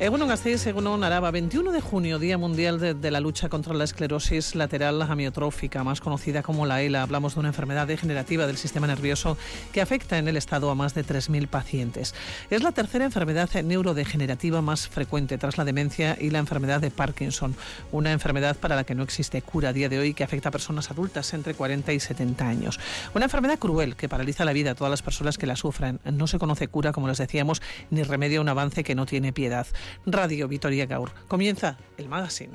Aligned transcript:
Egunon 0.00 0.28
Gasteiz, 0.28 0.66
Egunon 0.66 1.04
Araba, 1.04 1.30
21 1.30 1.72
de 1.72 1.82
junio, 1.82 2.18
Día 2.18 2.38
Mundial 2.38 2.80
de, 2.80 3.10
la 3.10 3.20
Lucha 3.20 3.50
contra 3.50 3.74
la 3.74 3.84
Esclerosis 3.84 4.54
Lateral 4.54 5.02
Amiotrófica, 5.02 5.84
más 5.84 6.00
conocida 6.00 6.42
como 6.42 6.64
la 6.64 6.80
ELA. 6.80 7.02
Hablamos 7.02 7.34
de 7.34 7.40
una 7.40 7.50
enfermedad 7.50 7.86
degenerativa 7.86 8.46
del 8.46 8.56
sistema 8.56 8.86
nervioso 8.86 9.36
que 9.74 9.82
afecta 9.82 10.16
en 10.16 10.26
el 10.26 10.38
Estado 10.38 10.70
a 10.70 10.74
más 10.74 10.94
de 10.94 11.04
3.000 11.04 11.48
pacientes. 11.48 12.14
Es 12.48 12.62
la 12.62 12.72
tercera 12.72 13.04
enfermedad 13.04 13.50
neurodegenerativa 13.62 14.62
más 14.62 14.88
frecuente 14.88 15.36
tras 15.36 15.58
la 15.58 15.66
demencia 15.66 16.16
y 16.18 16.30
la 16.30 16.38
enfermedad 16.38 16.80
de 16.80 16.90
Parkinson, 16.90 17.54
una 17.92 18.12
enfermedad 18.12 18.56
para 18.56 18.76
la 18.76 18.84
que 18.84 18.94
no 18.94 19.02
existe 19.02 19.42
cura 19.42 19.68
a 19.68 19.74
día 19.74 19.90
de 19.90 19.98
hoy 19.98 20.14
que 20.14 20.24
afecta 20.24 20.48
a 20.48 20.52
personas 20.52 20.90
adultas 20.90 21.34
entre 21.34 21.52
40 21.52 21.92
y 21.92 22.00
70 22.00 22.48
años. 22.48 22.80
Una 23.14 23.26
enfermedad 23.26 23.58
cruel 23.58 23.96
que 23.96 24.08
paraliza 24.08 24.46
la 24.46 24.54
vida 24.54 24.70
a 24.70 24.74
todas 24.74 24.90
las 24.90 25.02
personas 25.02 25.36
que 25.36 25.46
la 25.46 25.56
sufren. 25.56 26.00
No 26.10 26.26
se 26.26 26.38
conoce 26.38 26.68
cura, 26.68 26.92
como 26.92 27.06
les 27.06 27.18
decíamos, 27.18 27.60
ni 27.90 28.02
remedio 28.02 28.38
a 28.38 28.42
un 28.42 28.48
avance 28.48 28.82
que 28.82 28.94
no 28.94 29.04
tiene 29.04 29.34
piedad. 29.34 29.66
Radio 30.06 30.48
Vitoria 30.48 30.86
Gaur. 30.86 31.10
Comienza 31.28 31.78
el 31.96 32.08
magazine. 32.08 32.54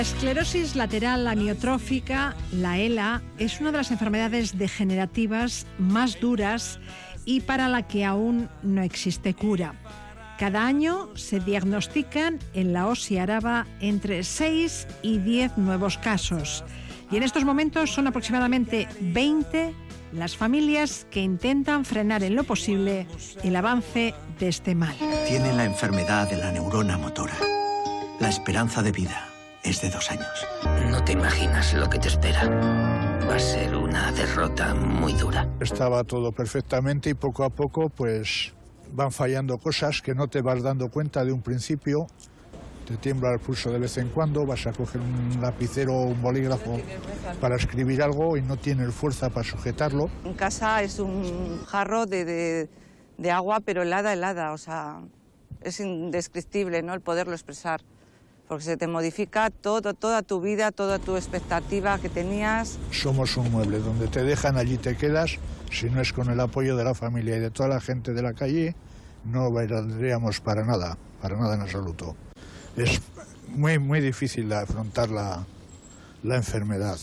La 0.00 0.06
esclerosis 0.06 0.76
lateral 0.76 1.28
amiotrófica, 1.28 2.34
la 2.52 2.78
ELA, 2.78 3.20
es 3.36 3.60
una 3.60 3.70
de 3.70 3.76
las 3.76 3.90
enfermedades 3.90 4.56
degenerativas 4.56 5.66
más 5.78 6.18
duras 6.18 6.80
y 7.26 7.42
para 7.42 7.68
la 7.68 7.86
que 7.86 8.06
aún 8.06 8.48
no 8.62 8.80
existe 8.80 9.34
cura. 9.34 9.74
Cada 10.38 10.64
año 10.64 11.14
se 11.16 11.38
diagnostican 11.38 12.38
en 12.54 12.72
la 12.72 12.86
OSI 12.86 13.18
Araba 13.18 13.66
entre 13.80 14.24
6 14.24 14.86
y 15.02 15.18
10 15.18 15.58
nuevos 15.58 15.98
casos. 15.98 16.64
Y 17.10 17.18
en 17.18 17.22
estos 17.22 17.44
momentos 17.44 17.92
son 17.92 18.06
aproximadamente 18.06 18.88
20 19.02 19.74
las 20.14 20.34
familias 20.34 21.06
que 21.10 21.20
intentan 21.20 21.84
frenar 21.84 22.22
en 22.22 22.36
lo 22.36 22.44
posible 22.44 23.06
el 23.44 23.54
avance 23.54 24.14
de 24.38 24.48
este 24.48 24.74
mal. 24.74 24.96
Tiene 25.28 25.52
la 25.52 25.66
enfermedad 25.66 26.30
de 26.30 26.38
la 26.38 26.52
neurona 26.52 26.96
motora. 26.96 27.34
La 28.18 28.30
esperanza 28.30 28.82
de 28.82 28.92
vida 28.92 29.30
es 29.62 29.80
de 29.82 29.90
dos 29.90 30.10
años. 30.10 30.46
No 30.90 31.02
te 31.04 31.12
imaginas 31.12 31.74
lo 31.74 31.88
que 31.88 31.98
te 31.98 32.08
espera. 32.08 32.48
Va 33.28 33.34
a 33.34 33.38
ser 33.38 33.74
una 33.76 34.10
derrota 34.12 34.74
muy 34.74 35.12
dura. 35.12 35.48
Estaba 35.60 36.02
todo 36.04 36.32
perfectamente 36.32 37.10
y 37.10 37.14
poco 37.14 37.44
a 37.44 37.50
poco 37.50 37.88
pues 37.88 38.52
van 38.92 39.12
fallando 39.12 39.58
cosas 39.58 40.02
que 40.02 40.14
no 40.14 40.28
te 40.28 40.42
vas 40.42 40.62
dando 40.62 40.88
cuenta 40.88 41.24
de 41.24 41.32
un 41.32 41.42
principio. 41.42 42.06
Te 42.86 42.96
tiembla 42.96 43.32
el 43.32 43.38
pulso 43.38 43.70
de 43.70 43.78
vez 43.78 43.98
en 43.98 44.08
cuando, 44.08 44.44
vas 44.44 44.66
a 44.66 44.72
coger 44.72 45.00
un 45.00 45.40
lapicero 45.40 45.92
o 45.94 46.06
un 46.06 46.20
bolígrafo 46.20 46.80
para 47.40 47.54
escribir 47.54 48.02
algo 48.02 48.36
y 48.36 48.42
no 48.42 48.56
tienes 48.56 48.92
fuerza 48.92 49.30
para 49.30 49.46
sujetarlo. 49.46 50.10
En 50.24 50.34
casa 50.34 50.82
es 50.82 50.98
un 50.98 51.64
jarro 51.66 52.06
de, 52.06 52.68
de 53.16 53.30
agua, 53.30 53.60
pero 53.60 53.82
helada, 53.82 54.12
helada. 54.12 54.52
O 54.52 54.58
sea, 54.58 55.02
es 55.60 55.78
indescriptible 55.78 56.82
¿no? 56.82 56.94
el 56.94 57.00
poderlo 57.00 57.34
expresar 57.34 57.80
porque 58.50 58.64
se 58.64 58.76
te 58.76 58.88
modifica 58.88 59.48
todo, 59.48 59.94
toda 59.94 60.22
tu 60.22 60.40
vida, 60.40 60.72
toda 60.72 60.98
tu 60.98 61.14
expectativa 61.14 62.00
que 62.00 62.08
tenías. 62.08 62.80
Somos 62.90 63.36
un 63.36 63.48
mueble, 63.52 63.78
donde 63.78 64.08
te 64.08 64.24
dejan 64.24 64.56
allí 64.56 64.76
te 64.76 64.96
quedas, 64.96 65.38
si 65.70 65.88
no 65.88 66.00
es 66.00 66.12
con 66.12 66.28
el 66.30 66.40
apoyo 66.40 66.76
de 66.76 66.82
la 66.82 66.96
familia 66.96 67.36
y 67.36 67.38
de 67.38 67.52
toda 67.52 67.68
la 67.68 67.80
gente 67.80 68.12
de 68.12 68.22
la 68.22 68.32
calle, 68.32 68.74
no 69.24 69.52
valdríamos 69.52 70.40
para 70.40 70.64
nada, 70.64 70.98
para 71.22 71.36
nada 71.36 71.54
en 71.54 71.60
absoluto. 71.60 72.16
Es 72.76 73.00
muy, 73.46 73.78
muy 73.78 74.00
difícil 74.00 74.52
afrontar 74.52 75.10
la, 75.10 75.46
la 76.24 76.34
enfermedad, 76.34 76.98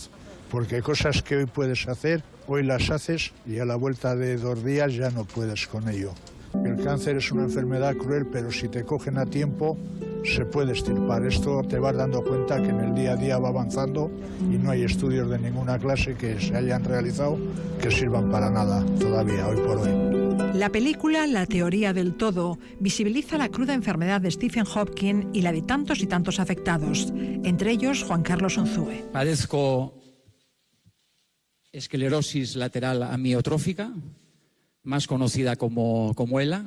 porque 0.50 0.82
cosas 0.82 1.22
que 1.22 1.36
hoy 1.36 1.46
puedes 1.46 1.88
hacer, 1.88 2.22
hoy 2.46 2.62
las 2.62 2.90
haces 2.90 3.32
y 3.46 3.58
a 3.58 3.64
la 3.64 3.76
vuelta 3.76 4.14
de 4.16 4.36
dos 4.36 4.62
días 4.62 4.92
ya 4.92 5.08
no 5.08 5.24
puedes 5.24 5.66
con 5.66 5.88
ello. 5.88 6.12
El 6.62 6.84
cáncer 6.84 7.16
es 7.16 7.32
una 7.32 7.44
enfermedad 7.44 7.96
cruel, 7.96 8.26
pero 8.26 8.52
si 8.52 8.68
te 8.68 8.84
cogen 8.84 9.16
a 9.16 9.24
tiempo, 9.24 9.78
se 10.24 10.44
puede 10.44 10.72
estirpar. 10.72 11.24
Esto 11.26 11.62
te 11.62 11.78
vas 11.78 11.96
dando 11.96 12.22
cuenta 12.22 12.60
que 12.62 12.68
en 12.68 12.80
el 12.80 12.94
día 12.94 13.12
a 13.12 13.16
día 13.16 13.38
va 13.38 13.48
avanzando 13.48 14.10
y 14.40 14.58
no 14.58 14.70
hay 14.70 14.84
estudios 14.84 15.28
de 15.30 15.38
ninguna 15.38 15.78
clase 15.78 16.14
que 16.14 16.40
se 16.40 16.56
hayan 16.56 16.84
realizado 16.84 17.38
que 17.80 17.90
sirvan 17.90 18.30
para 18.30 18.50
nada 18.50 18.84
todavía, 18.98 19.46
hoy 19.46 19.56
por 19.56 19.78
hoy. 19.78 20.18
La 20.54 20.70
película 20.70 21.26
La 21.26 21.46
teoría 21.46 21.92
del 21.92 22.14
todo 22.14 22.58
visibiliza 22.80 23.38
la 23.38 23.48
cruda 23.48 23.74
enfermedad 23.74 24.20
de 24.20 24.30
Stephen 24.30 24.64
Hopkins 24.74 25.26
y 25.32 25.42
la 25.42 25.52
de 25.52 25.62
tantos 25.62 26.00
y 26.00 26.06
tantos 26.06 26.40
afectados, 26.40 27.12
entre 27.44 27.70
ellos 27.70 28.02
Juan 28.02 28.22
Carlos 28.22 28.56
Unzúe. 28.56 29.10
Padezco 29.12 29.94
esclerosis 31.72 32.56
lateral 32.56 33.02
amiotrófica, 33.02 33.92
más 34.82 35.06
conocida 35.06 35.56
como, 35.56 36.14
como 36.14 36.40
ELA. 36.40 36.64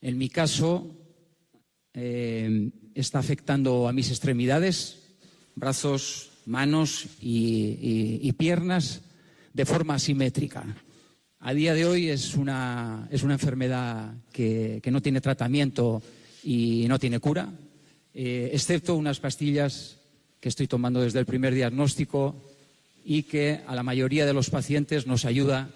En 0.00 0.18
mi 0.18 0.28
caso, 0.28 0.97
eh, 2.00 2.70
está 2.94 3.18
afectando 3.18 3.88
a 3.88 3.92
mis 3.92 4.10
extremidades, 4.10 5.00
brazos, 5.56 6.30
manos 6.46 7.06
y, 7.20 8.32
piernas 8.32 9.02
de 9.52 9.66
forma 9.66 9.94
asimétrica. 9.94 10.64
A 11.40 11.52
día 11.54 11.74
de 11.74 11.86
hoy 11.86 12.08
es 12.08 12.34
una, 12.34 13.08
es 13.10 13.24
una 13.24 13.34
enfermedad 13.34 14.14
que, 14.32 14.80
no 14.90 15.02
tiene 15.02 15.20
tratamiento 15.20 16.00
y 16.44 16.86
no 16.88 17.00
tiene 17.00 17.18
cura, 17.18 17.52
eh, 18.14 18.50
excepto 18.52 18.94
unas 18.94 19.18
pastillas 19.18 19.98
que 20.40 20.48
estoy 20.48 20.68
tomando 20.68 21.00
desde 21.00 21.18
el 21.18 21.26
primer 21.26 21.52
diagnóstico 21.52 22.36
y 23.04 23.24
que 23.24 23.60
a 23.66 23.74
la 23.74 23.82
mayoría 23.82 24.24
de 24.24 24.34
los 24.34 24.50
pacientes 24.50 25.06
nos 25.06 25.24
ayuda 25.24 25.70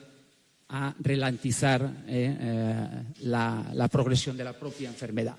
a 0.72 0.94
ralentizar 0.98 1.82
eh, 2.08 2.36
eh, 2.40 2.86
la, 3.20 3.88
progresión 3.90 4.36
de 4.38 4.44
la 4.44 4.54
propia 4.54 4.88
enfermedad. 4.88 5.36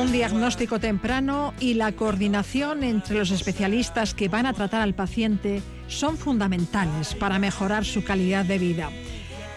Un 0.00 0.12
diagnóstico 0.12 0.80
temprano 0.80 1.52
y 1.60 1.74
la 1.74 1.92
coordinación 1.92 2.82
entre 2.82 3.18
los 3.18 3.30
especialistas 3.30 4.14
que 4.14 4.28
van 4.28 4.46
a 4.46 4.54
tratar 4.54 4.80
al 4.80 4.94
paciente 4.94 5.62
son 5.86 6.16
fundamentales 6.16 7.14
para 7.14 7.38
mejorar 7.38 7.84
su 7.84 8.02
calidad 8.02 8.46
de 8.46 8.58
vida. 8.58 8.90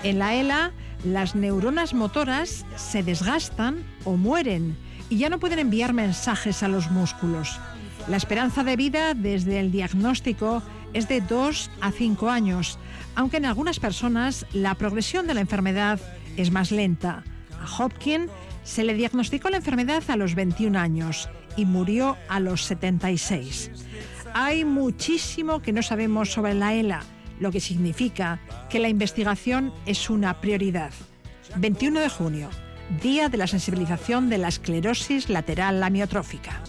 En 0.04 0.20
la 0.20 0.36
ELA, 0.36 0.74
las 1.06 1.34
neuronas 1.34 1.94
motoras 1.94 2.66
se 2.76 3.04
desgastan 3.04 3.86
o 4.04 4.18
mueren 4.18 4.76
y 5.10 5.18
ya 5.18 5.30
no 5.30 5.40
pueden 5.40 5.60
enviar 5.60 5.94
mensajes 5.94 6.62
a 6.62 6.68
los 6.68 6.92
músculos. 6.92 7.60
La 8.08 8.18
esperanza 8.18 8.64
de 8.64 8.76
vida 8.76 9.14
desde 9.14 9.60
el 9.60 9.72
diagnóstico 9.72 10.62
es 10.94 11.08
de 11.08 11.22
2 11.22 11.72
a 11.80 11.92
5 11.92 12.30
años, 12.30 12.78
aunque 13.16 13.38
en 13.38 13.46
algunas 13.46 13.80
personas 13.80 14.46
la 14.52 14.76
progresión 14.76 15.26
de 15.26 15.34
la 15.34 15.42
enfermedad 15.42 16.00
es 16.36 16.52
más 16.52 16.72
lenta. 16.72 17.24
A 17.62 17.84
Hopkins 17.84 18.30
se 18.64 18.84
le 18.84 18.94
diagnosticó 18.94 19.50
la 19.50 19.58
enfermedad 19.58 20.04
a 20.10 20.18
los 20.18 20.36
21 20.36 20.78
años 20.78 21.30
y 21.56 21.66
murió 21.66 22.18
a 22.28 22.42
los 22.42 22.66
76. 22.66 23.72
Hay 24.34 24.66
muchísimo 24.66 25.62
que 25.62 25.72
no 25.72 25.82
sabemos 25.82 26.32
sobre 26.32 26.56
la 26.56 26.74
ELA, 26.74 27.04
lo 27.40 27.52
que 27.52 27.62
significa 27.62 28.40
que 28.70 28.80
la 28.80 28.90
investigación 28.90 29.74
es 29.86 30.10
una 30.10 30.42
prioridad. 30.42 30.92
21 31.56 32.02
de 32.02 32.10
junio, 32.10 32.50
Día 33.02 33.30
de 33.30 33.38
la 33.38 33.48
Sensibilización 33.48 34.30
de 34.30 34.40
la 34.40 34.50
Esclerosis 34.50 35.30
Lateral 35.30 35.82
Amiotrófica. 35.82 36.62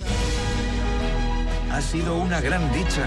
Ha 1.75 1.81
sido 1.81 2.15
una 2.15 2.41
gran 2.41 2.73
dicha 2.73 3.05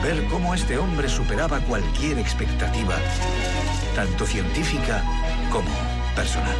ver 0.00 0.28
cómo 0.28 0.54
este 0.54 0.78
hombre 0.78 1.08
superaba 1.08 1.58
cualquier 1.58 2.20
expectativa, 2.20 2.94
tanto 3.96 4.24
científica 4.24 5.02
como 5.50 5.68
personal. 6.14 6.54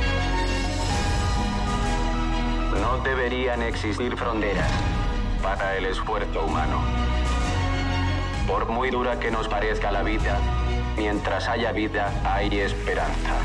No 2.81 2.98
deberían 3.04 3.62
existir 3.62 4.16
fronteras 4.16 4.69
para 5.40 5.76
el 5.76 5.87
esfuerzo 5.87 6.46
humano. 6.46 6.82
Por 8.49 8.66
muy 8.69 8.90
dura 8.90 9.20
que 9.20 9.31
nos 9.31 9.46
parezca 9.46 9.92
la 9.92 10.02
vida, 10.02 10.40
mientras 10.96 11.46
haya 11.46 11.70
vida 11.70 12.12
hay 12.25 12.58
esperanza. 12.58 13.37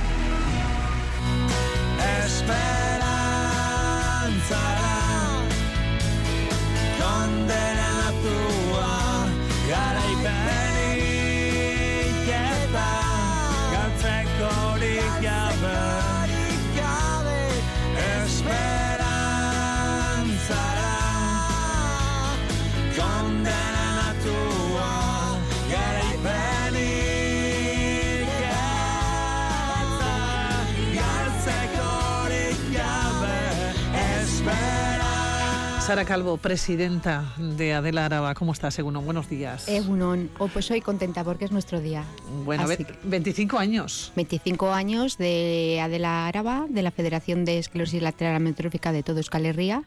Sara 35.92 36.06
Calvo, 36.06 36.38
presidenta 36.38 37.34
de 37.38 37.74
Adela 37.74 38.06
Araba. 38.06 38.34
¿Cómo 38.34 38.54
estás, 38.54 38.80
Egunon? 38.80 39.04
Buenos 39.04 39.30
días. 39.30 39.68
Egunon. 39.68 40.30
Oh, 40.38 40.48
pues 40.48 40.64
soy 40.64 40.80
contenta 40.80 41.22
porque 41.26 41.44
es 41.44 41.52
nuestro 41.52 41.82
día. 41.82 42.06
Bueno, 42.46 42.66
25 43.04 43.60
años. 43.60 44.14
25 44.16 44.72
años 44.72 45.18
de 45.18 45.82
Adela 45.84 46.28
Araba, 46.28 46.66
de 46.70 46.82
la 46.82 46.92
Federación 46.92 47.44
de 47.44 47.58
Esclerosis 47.58 48.02
Lateral 48.02 48.38
Amiotrófica 48.38 48.94
de 48.94 49.04
todo 49.04 49.18
Euskal 49.18 49.46
Herria 49.46 49.84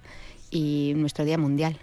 y 0.51 0.93
nuestro 0.95 1.25
Día 1.25 1.39
Mundial. 1.39 1.79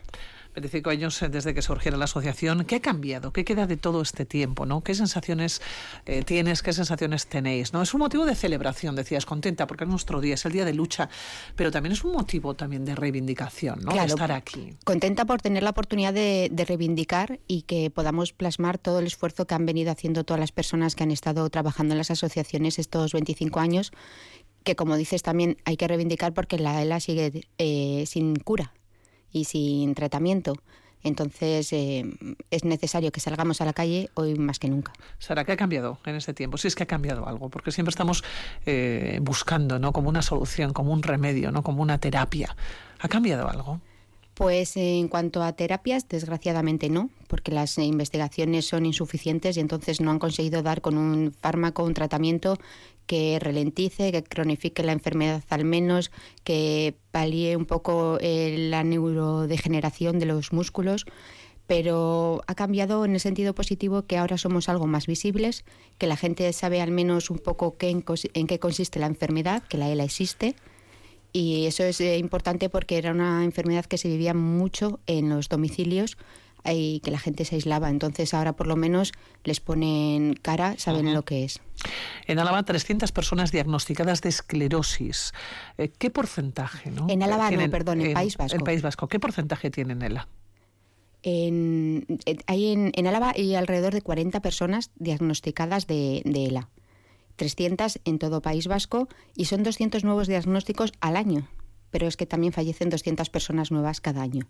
25 0.54 0.90
años 0.90 1.22
eh, 1.22 1.30
desde 1.30 1.54
que 1.54 1.62
surgiera 1.62 1.98
la 1.98 2.06
asociación. 2.06 2.66
¿Qué 2.66 2.76
ha 2.76 2.82
cambiado? 2.82 3.32
¿Qué 3.32 3.46
queda 3.46 3.68
de 3.68 3.78
todo 3.78 4.02
este 4.02 4.26
tiempo? 4.26 4.66
¿no? 4.66 4.82
¿Qué 4.82 4.94
sensaciones 4.96 5.62
eh, 6.06 6.24
tienes? 6.24 6.62
¿Qué 6.62 6.74
sensaciones 6.74 7.28
tenéis? 7.28 7.74
¿no? 7.74 7.82
Es 7.82 7.94
un 7.94 8.00
motivo 8.00 8.26
de 8.26 8.36
celebración, 8.36 8.96
decías, 8.96 9.26
contenta, 9.26 9.68
porque 9.68 9.86
es 9.86 9.90
nuestro 9.90 10.22
día, 10.22 10.36
es 10.36 10.46
el 10.46 10.52
día 10.52 10.66
de 10.66 10.74
lucha, 10.74 11.10
pero 11.56 11.72
también 11.72 11.94
es 11.94 12.04
un 12.04 12.14
motivo 12.14 12.54
también 12.54 12.86
de 12.86 12.96
reivindicación, 12.96 13.82
¿no? 13.82 13.94
de 13.94 14.06
estar 14.06 14.32
aquí. 14.32 14.74
Contenta 14.84 15.26
por 15.26 15.42
tener 15.42 15.64
la 15.64 15.70
oportunidad 15.72 16.14
de, 16.14 16.50
de 16.52 16.66
reivindicar 16.66 17.40
y 17.48 17.64
que 17.64 17.90
podamos 17.90 18.34
plasmar 18.34 18.78
todo 18.78 19.00
el 19.00 19.08
esfuerzo 19.08 19.46
que 19.46 19.56
han 19.56 19.66
venido 19.66 19.92
haciendo 19.92 20.24
todas 20.24 20.40
las 20.40 20.52
personas 20.52 20.96
que 20.96 21.04
han 21.04 21.12
estado 21.12 21.50
trabajando 21.50 21.94
en 21.94 21.98
las 21.98 22.12
asociaciones 22.12 22.80
estos 22.80 23.14
25 23.14 23.60
años 23.60 23.92
que 24.64 24.76
como 24.76 24.96
dices 24.96 25.24
también 25.24 25.58
hay 25.66 25.78
que 25.78 25.88
reivindicar 25.88 26.34
porque 26.34 26.58
la 26.60 26.82
ELA 26.82 27.00
sigue 27.00 27.48
eh, 27.58 28.04
sin 28.08 28.36
cura 28.36 28.74
y 29.32 29.46
sin 29.46 29.96
tratamiento. 29.96 30.56
Entonces 31.04 31.74
eh, 31.74 32.06
es 32.52 32.64
necesario 32.64 33.12
que 33.12 33.20
salgamos 33.20 33.60
a 33.62 33.66
la 33.66 33.74
calle 33.74 34.10
hoy 34.14 34.36
más 34.36 34.60
que 34.60 34.70
nunca. 34.70 34.94
Sara, 35.18 35.44
¿qué 35.46 35.54
ha 35.54 35.58
cambiado 35.58 35.98
en 36.06 36.16
este 36.16 36.34
tiempo? 36.34 36.58
Si 36.58 36.68
es 36.68 36.76
que 36.76 36.84
ha 36.84 36.88
cambiado 36.88 37.28
algo, 37.28 37.50
porque 37.50 37.72
siempre 37.72 37.90
estamos 37.90 38.24
eh, 38.66 39.20
buscando, 39.22 39.80
¿no? 39.80 39.94
Como 39.94 40.10
una 40.10 40.22
solución, 40.22 40.74
como 40.74 40.94
un 40.94 41.02
remedio, 41.02 41.52
¿no? 41.52 41.64
Como 41.64 41.82
una 41.82 41.98
terapia. 41.98 42.56
¿Ha 43.00 43.08
cambiado 43.08 43.50
algo? 43.50 43.82
Pues 44.36 44.78
en 44.78 45.08
cuanto 45.08 45.44
a 45.44 45.54
terapias, 45.54 46.08
desgraciadamente 46.08 46.90
no, 46.90 47.10
porque 47.28 47.52
las 47.52 47.78
investigaciones 47.78 48.66
son 48.66 48.86
insuficientes 48.86 49.58
y 49.58 49.60
entonces 49.60 50.02
no 50.02 50.10
han 50.10 50.20
conseguido 50.20 50.64
dar 50.64 50.82
con 50.82 50.98
un 50.98 51.34
fármaco, 51.34 51.84
un 51.84 51.94
tratamiento 51.94 52.58
que 53.12 53.38
ralentice, 53.42 54.14
que 54.14 54.24
cronifique 54.24 54.84
la 54.84 54.94
enfermedad 54.94 55.44
al 55.50 55.66
menos, 55.66 56.12
que 56.46 56.96
palíe 57.12 57.58
un 57.58 57.66
poco 57.66 58.18
eh, 58.22 58.56
la 58.70 58.86
neurodegeneración 58.86 60.18
de 60.18 60.28
los 60.28 60.54
músculos 60.54 61.06
pero 61.68 62.42
ha 62.48 62.56
cambiado 62.56 63.06
en 63.06 63.14
el 63.14 63.20
sentido 63.20 63.54
positivo 63.54 64.04
que 64.04 64.18
ahora 64.18 64.38
somos 64.38 64.68
algo 64.68 64.88
más 64.88 65.08
visibles, 65.08 65.64
que 65.98 66.08
la 66.08 66.18
gente 66.18 66.52
sabe 66.52 66.82
al 66.82 66.92
menos 66.92 67.30
un 67.30 67.40
poco 67.40 67.78
qué, 67.78 67.90
en, 67.90 68.48
qué 68.48 68.60
consiste 68.60 69.00
la 69.00 69.08
enfermedad, 69.08 69.64
que 69.64 69.78
la 69.78 69.90
ELA 69.90 70.04
existe. 70.04 70.56
Y 71.32 71.68
eso 71.68 71.84
es 71.84 72.02
eh, 72.02 72.18
importante 72.18 72.68
porque 72.68 72.98
era 72.98 73.12
una 73.12 73.46
enfermedad 73.46 73.86
que 73.86 73.98
se 73.98 74.10
vivía 74.10 74.34
mucho 74.34 75.00
en 75.08 75.30
los 75.30 75.48
domicilios 75.48 76.18
y 76.66 77.00
que 77.00 77.12
la 77.12 77.20
gente 77.20 77.46
se 77.46 77.56
aislaba. 77.56 77.90
Entonces 77.90 78.34
ahora 78.34 78.54
por 78.54 78.68
lo 78.68 78.76
menos 78.76 79.12
les 79.44 79.60
ponen 79.60 80.34
cara, 80.36 80.76
saben 80.78 81.14
lo 81.14 81.24
que 81.24 81.44
es. 81.44 81.60
En 82.28 82.40
Álava, 82.40 82.64
300 82.64 83.12
personas 83.12 83.52
diagnosticadas 83.52 84.22
de 84.22 84.30
esclerosis. 84.30 85.34
Eh, 85.78 85.92
¿Qué 85.98 86.10
porcentaje? 86.10 86.92
¿no? 86.92 87.08
En 87.10 87.24
Álava, 87.24 87.50
no, 87.50 87.70
perdón, 87.70 88.02
en, 88.02 88.14
País 88.14 88.38
Vasco. 88.38 88.58
En 88.58 88.64
País 88.64 88.82
Vasco. 88.82 89.08
¿Qué 89.08 89.20
porcentaje 89.20 89.72
tienen 89.72 90.02
ELA? 90.02 90.28
En, 91.24 92.06
hay 92.48 92.72
en, 92.72 92.92
en, 92.96 93.08
Álava 93.08 93.34
hay 93.36 93.56
alrededor 93.56 93.94
de 93.94 94.02
40 94.02 94.42
personas 94.42 94.92
diagnosticadas 94.96 95.88
de, 95.88 96.22
de 96.26 96.46
ELA. 96.46 96.70
300 97.36 98.00
en 98.06 98.20
todo 98.20 98.42
País 98.42 98.68
Vasco 98.68 99.08
y 99.36 99.46
son 99.46 99.64
200 99.64 100.04
nuevos 100.04 100.28
diagnósticos 100.28 100.94
al 101.00 101.16
año. 101.16 101.48
Pero 101.90 102.08
es 102.08 102.16
que 102.16 102.26
también 102.26 102.54
fallecen 102.54 102.90
200 102.90 103.30
personas 103.30 103.72
nuevas 103.72 104.00
cada 104.00 104.22
año 104.22 104.48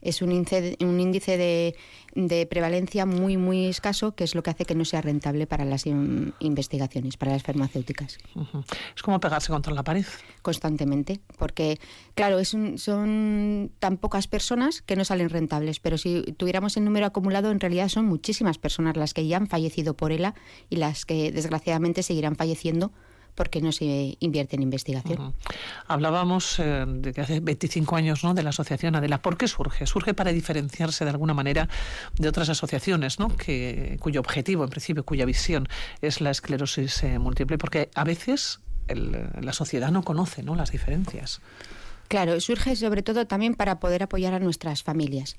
es 0.00 0.22
un 0.22 0.32
índice, 0.32 0.76
un 0.80 1.00
índice 1.00 1.36
de, 1.36 2.46
prevalencia 2.46 3.06
muy, 3.06 3.36
muy 3.36 3.66
escaso, 3.66 4.14
que 4.14 4.24
es 4.24 4.34
lo 4.34 4.42
que 4.42 4.50
hace 4.50 4.64
que 4.64 4.74
no 4.74 4.84
sea 4.84 5.00
rentable 5.00 5.46
para 5.46 5.64
las 5.64 5.86
investigaciones, 5.86 7.16
para 7.16 7.32
las 7.32 7.42
farmacéuticas. 7.42 8.18
Es 8.96 9.02
como 9.02 9.20
pegarse 9.20 9.52
contra 9.52 9.72
la 9.72 9.82
pared. 9.82 10.04
Constantemente, 10.42 11.20
porque, 11.38 11.78
claro, 12.14 12.38
es 12.38 12.56
son 12.76 13.70
tan 13.78 13.96
pocas 13.98 14.26
personas 14.26 14.82
que 14.82 14.96
no 14.96 15.04
salen 15.04 15.28
rentables, 15.28 15.80
pero 15.80 15.98
si 15.98 16.22
tuviéramos 16.36 16.76
el 16.76 16.84
número 16.84 17.06
acumulado, 17.06 17.50
en 17.50 17.60
realidad 17.60 17.88
son 17.88 18.06
muchísimas 18.06 18.58
personas 18.58 18.96
las 18.96 19.14
que 19.14 19.26
ya 19.26 19.36
han 19.36 19.46
fallecido 19.46 19.94
por 19.94 20.12
ELA 20.12 20.34
y 20.70 20.76
las 20.76 21.04
que 21.04 21.30
desgraciadamente 21.30 22.02
seguirán 22.02 22.36
falleciendo 22.36 22.92
porque 23.38 23.60
no 23.60 23.70
se 23.70 24.16
invierte 24.18 24.56
en 24.56 24.62
investigación. 24.64 25.32
Hablábamos 25.86 26.58
eh, 26.58 26.84
de 26.88 27.12
que 27.12 27.20
hace 27.20 27.38
25 27.38 27.94
años 27.94 28.24
¿no? 28.24 28.34
de 28.34 28.42
la 28.42 28.50
asociación 28.50 28.96
Adela. 28.96 29.22
¿Por 29.22 29.38
qué 29.38 29.46
surge? 29.46 29.86
Surge 29.86 30.12
para 30.12 30.32
diferenciarse 30.32 31.04
de 31.04 31.10
alguna 31.10 31.34
manera 31.34 31.68
de 32.18 32.28
otras 32.28 32.48
asociaciones 32.48 33.20
¿no? 33.20 33.28
que, 33.28 33.96
cuyo 34.00 34.18
objetivo, 34.18 34.64
en 34.64 34.70
principio, 34.70 35.04
cuya 35.04 35.24
visión 35.24 35.68
es 36.02 36.20
la 36.20 36.32
esclerosis 36.32 37.04
eh, 37.04 37.20
múltiple, 37.20 37.58
porque 37.58 37.90
a 37.94 38.02
veces 38.02 38.58
la 38.88 39.52
sociedad 39.52 39.92
no 39.92 40.02
conoce 40.02 40.42
¿no? 40.42 40.56
las 40.56 40.72
diferencias. 40.72 41.40
Claro, 42.08 42.40
surge 42.40 42.74
sobre 42.74 43.04
todo 43.04 43.28
también 43.28 43.54
para 43.54 43.78
poder 43.78 44.02
apoyar 44.02 44.34
a 44.34 44.40
nuestras 44.40 44.82
familias 44.82 45.36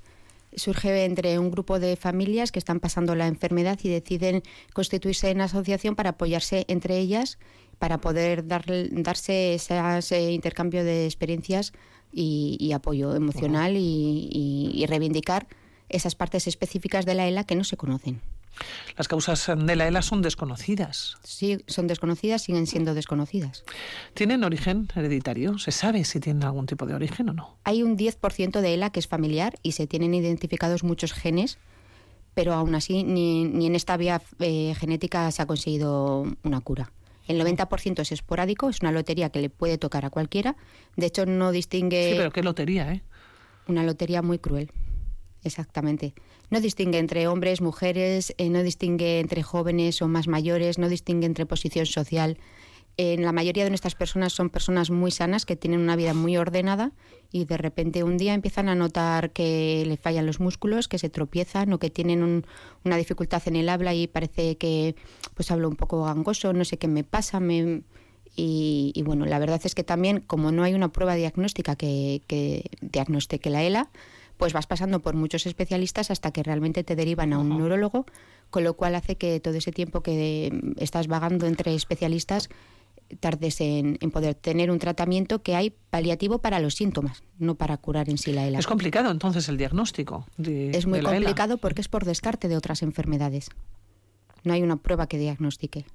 surge 0.55 1.05
entre 1.05 1.37
un 1.39 1.51
grupo 1.51 1.79
de 1.79 1.95
familias 1.95 2.51
que 2.51 2.59
están 2.59 2.79
pasando 2.79 3.15
la 3.15 3.27
enfermedad 3.27 3.79
y 3.83 3.89
deciden 3.89 4.43
constituirse 4.73 5.29
en 5.29 5.41
asociación 5.41 5.95
para 5.95 6.11
apoyarse 6.11 6.65
entre 6.67 6.97
ellas 6.97 7.37
para 7.79 7.99
poder 7.99 8.45
darse 8.45 9.55
ese 9.55 10.31
intercambio 10.31 10.83
de 10.83 11.05
experiencias 11.05 11.73
y, 12.11 12.71
apoyo 12.73 13.15
emocional 13.15 13.75
y, 13.77 14.85
reivindicar 14.87 15.47
esas 15.87 16.15
partes 16.15 16.45
específicas 16.47 17.05
de 17.05 17.15
la 17.15 17.27
ELA 17.27 17.45
que 17.45 17.55
no 17.55 17.63
se 17.63 17.77
conocen. 17.77 18.21
Las 18.97 19.07
causas 19.07 19.49
de 19.57 19.75
la 19.75 19.87
ELA 19.87 20.01
son 20.01 20.21
desconocidas. 20.21 21.15
Sí, 21.23 21.63
son 21.67 21.87
desconocidas, 21.87 22.41
siguen 22.41 22.67
siendo 22.67 22.93
desconocidas. 22.93 23.63
¿Tienen 24.13 24.43
origen 24.43 24.89
hereditario? 24.93 25.57
¿Se 25.57 25.71
sabe 25.71 26.03
si 26.03 26.19
tienen 26.19 26.43
algún 26.43 26.65
tipo 26.65 26.85
de 26.85 26.93
origen 26.93 27.29
o 27.29 27.33
no? 27.33 27.57
Hay 27.63 27.83
un 27.83 27.97
10% 27.97 28.59
de 28.59 28.73
ELA 28.73 28.89
que 28.89 28.99
es 28.99 29.07
familiar 29.07 29.55
y 29.63 29.71
se 29.71 29.87
tienen 29.87 30.13
identificados 30.13 30.83
muchos 30.83 31.13
genes, 31.13 31.57
pero 32.33 32.53
aún 32.53 32.75
así 32.75 33.03
ni, 33.03 33.43
en 33.65 33.75
esta 33.75 33.95
vía 33.95 34.21
eh, 34.39 34.75
genética 34.77 35.31
se 35.31 35.41
ha 35.41 35.45
conseguido 35.45 36.25
una 36.43 36.59
cura. 36.59 36.91
El 37.29 37.39
90% 37.39 37.99
es 37.99 38.11
esporádico, 38.11 38.69
es 38.69 38.81
una 38.81 38.91
lotería 38.91 39.29
que 39.29 39.39
le 39.39 39.51
puede 39.51 39.77
tocar 39.77 40.03
a 40.03 40.09
cualquiera. 40.09 40.55
De 40.95 41.05
hecho, 41.05 41.27
no 41.27 41.51
distingue. 41.51 42.09
Sí, 42.09 42.17
pero 42.17 42.31
qué 42.31 42.41
lotería, 42.41 42.91
¿eh? 42.91 43.03
Una 43.67 43.83
lotería 43.83 44.23
muy 44.23 44.39
cruel. 44.39 44.71
Exactamente. 45.43 46.15
No 46.49 46.59
distingue 46.59 46.97
entre 46.97 47.27
hombres, 47.27 47.61
mujeres, 47.61 48.33
eh, 48.39 48.49
no 48.49 48.63
distingue 48.63 49.19
entre 49.19 49.43
jóvenes 49.43 50.01
o 50.01 50.07
más 50.07 50.27
mayores, 50.27 50.79
no 50.79 50.89
distingue 50.89 51.27
entre 51.27 51.45
posición 51.45 51.85
social 51.85 52.39
en 53.01 53.23
la 53.23 53.31
mayoría 53.31 53.63
de 53.63 53.69
nuestras 53.69 53.95
personas 53.95 54.33
son 54.33 54.49
personas 54.49 54.89
muy 54.89 55.09
sanas 55.09 55.45
que 55.45 55.55
tienen 55.55 55.79
una 55.79 55.95
vida 55.95 56.13
muy 56.13 56.35
ordenada 56.35 56.91
y 57.31 57.45
de 57.45 57.55
repente 57.55 58.03
un 58.03 58.17
día 58.17 58.33
empiezan 58.33 58.67
a 58.67 58.75
notar 58.75 59.31
que 59.31 59.85
le 59.87 59.95
fallan 59.95 60.25
los 60.25 60.41
músculos, 60.41 60.89
que 60.89 60.97
se 60.97 61.09
tropiezan 61.09 61.71
o 61.71 61.79
que 61.79 61.89
tienen 61.89 62.45
una 62.83 62.97
dificultad 62.97 63.41
en 63.45 63.55
el 63.55 63.69
habla 63.69 63.93
y 63.93 64.07
parece 64.07 64.57
que 64.57 64.97
pues 65.33 65.49
hablo 65.49 65.69
un 65.69 65.77
poco 65.77 66.03
gangoso, 66.03 66.51
no 66.51 66.65
sé 66.65 66.77
qué 66.77 66.89
me 66.89 67.05
pasa, 67.05 67.39
me, 67.39 67.83
y, 68.35 69.01
bueno, 69.05 69.25
la 69.25 69.39
verdad 69.39 69.61
es 69.63 69.75
que 69.75 69.85
también 69.85 70.19
como 70.19 70.51
no 70.51 70.63
hay 70.63 70.73
una 70.73 70.91
prueba 70.91 71.15
diagnóstica 71.15 71.77
que, 71.77 72.21
que 72.27 72.69
diagnostique 72.81 73.49
la 73.49 73.63
ELA, 73.63 73.89
pues 74.35 74.51
vas 74.51 74.67
pasando 74.67 74.99
por 74.99 75.15
muchos 75.15 75.45
especialistas 75.45 76.11
hasta 76.11 76.31
que 76.31 76.43
realmente 76.43 76.83
te 76.83 76.97
derivan 76.97 77.31
a 77.31 77.39
un 77.39 77.47
neurólogo, 77.47 78.05
con 78.49 78.65
lo 78.65 78.73
cual 78.73 78.95
hace 78.95 79.15
que 79.15 79.39
todo 79.39 79.53
ese 79.53 79.71
tiempo 79.71 80.01
que 80.01 80.51
estás 80.77 81.07
vagando 81.07 81.45
entre 81.45 81.73
especialistas 81.75 82.49
tardes 83.19 83.61
en, 83.61 83.97
poder 84.11 84.35
tener 84.35 84.71
un 84.71 84.79
tratamiento 84.79 85.41
que 85.41 85.55
hay 85.55 85.73
paliativo 85.89 86.39
para 86.39 86.59
los 86.59 86.75
síntomas, 86.75 87.23
no 87.37 87.55
para 87.55 87.77
curar 87.77 88.09
en 88.09 88.17
sí 88.17 88.31
la 88.31 88.47
ELA. 88.47 88.59
Es 88.59 88.67
complicado 88.67 89.11
entonces 89.11 89.49
el 89.49 89.57
diagnóstico. 89.57 90.25
es 90.37 90.85
muy 90.85 91.01
complicado 91.01 91.57
porque 91.57 91.81
es 91.81 91.87
por 91.87 92.05
descarte 92.05 92.47
de 92.47 92.57
otras 92.57 92.81
enfermedades. 92.81 93.49
No 94.43 94.53
hay 94.53 94.61
una 94.61 94.77
prueba 94.77 95.07
que 95.07 95.17
diagnostique 95.17 95.85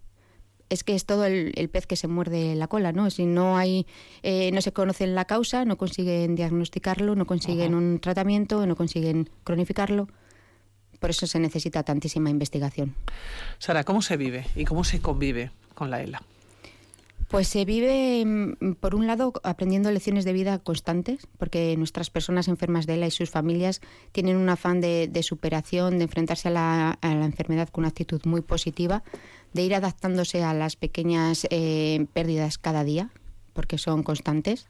es 0.70 0.84
que 0.84 0.94
es 0.94 1.06
todo 1.06 1.24
el, 1.24 1.68
pez 1.70 1.86
que 1.86 1.96
se 1.96 2.08
muerde 2.08 2.54
la 2.54 2.68
cola, 2.68 2.92
¿no? 2.92 3.10
Si 3.10 3.26
no 3.26 3.56
hay, 3.56 3.86
eh, 4.22 4.50
no 4.52 4.60
se 4.60 4.72
conoce 4.72 5.06
la 5.06 5.24
causa, 5.24 5.64
no 5.64 5.76
consiguen 5.76 6.34
diagnosticarlo, 6.34 7.14
no 7.14 7.26
consiguen 7.26 7.74
un 7.74 7.98
tratamiento, 8.00 8.66
no 8.66 8.76
consiguen 8.76 9.30
cronificarlo. 9.44 10.08
Por 11.00 11.10
eso 11.10 11.26
se 11.26 11.38
necesita 11.38 11.82
tantísima 11.82 12.30
investigación. 12.30 12.94
Sara, 13.58 13.84
¿cómo 13.84 14.00
se 14.00 14.16
vive 14.16 14.46
y 14.56 14.64
cómo 14.64 14.84
se 14.84 15.00
convive 15.00 15.50
con 15.74 15.90
la 15.90 16.02
ELA? 16.02 16.22
Pues 17.34 17.48
se 17.48 17.64
vive, 17.64 18.24
mm, 18.24 18.74
por 18.74 18.94
un 18.94 19.08
lado, 19.08 19.32
aprendiendo 19.42 19.90
lecciones 19.90 20.24
de 20.24 20.32
vida 20.32 20.60
constantes, 20.60 21.26
porque 21.36 21.76
nuestras 21.76 22.08
personas 22.08 22.46
enfermas 22.46 22.86
de 22.86 22.94
ELA 22.94 23.08
y 23.08 23.10
sus 23.10 23.28
familias 23.28 23.80
tienen 24.12 24.36
un 24.36 24.48
afán 24.48 24.80
de, 24.80 25.10
superación, 25.24 25.98
de 25.98 26.04
enfrentarse 26.04 26.46
a 26.46 26.52
la, 26.52 26.98
enfermedad 27.02 27.70
con 27.70 27.82
una 27.82 27.88
actitud 27.88 28.20
muy 28.24 28.40
positiva, 28.40 29.02
de 29.52 29.64
ir 29.64 29.74
adaptándose 29.74 30.44
a 30.44 30.54
las 30.54 30.76
pequeñas 30.76 31.44
eh, 31.50 32.06
pérdidas 32.12 32.56
cada 32.56 32.84
día, 32.84 33.10
porque 33.52 33.78
son 33.78 34.04
constantes. 34.04 34.68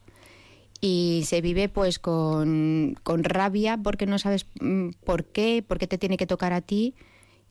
Y 0.81 1.21
se 1.27 1.41
vive 1.41 1.69
pues 1.69 1.99
con, 1.99 2.97
con 3.03 3.23
rabia 3.23 3.77
porque 3.77 4.07
no 4.07 4.17
sabes 4.17 4.47
mm, 4.59 4.89
por 5.05 5.25
qué, 5.25 5.63
por 5.65 5.77
qué 5.77 5.85
te 5.85 5.99
tiene 5.99 6.17
que 6.17 6.25
tocar 6.25 6.51
a 6.51 6.61
ti 6.61 6.95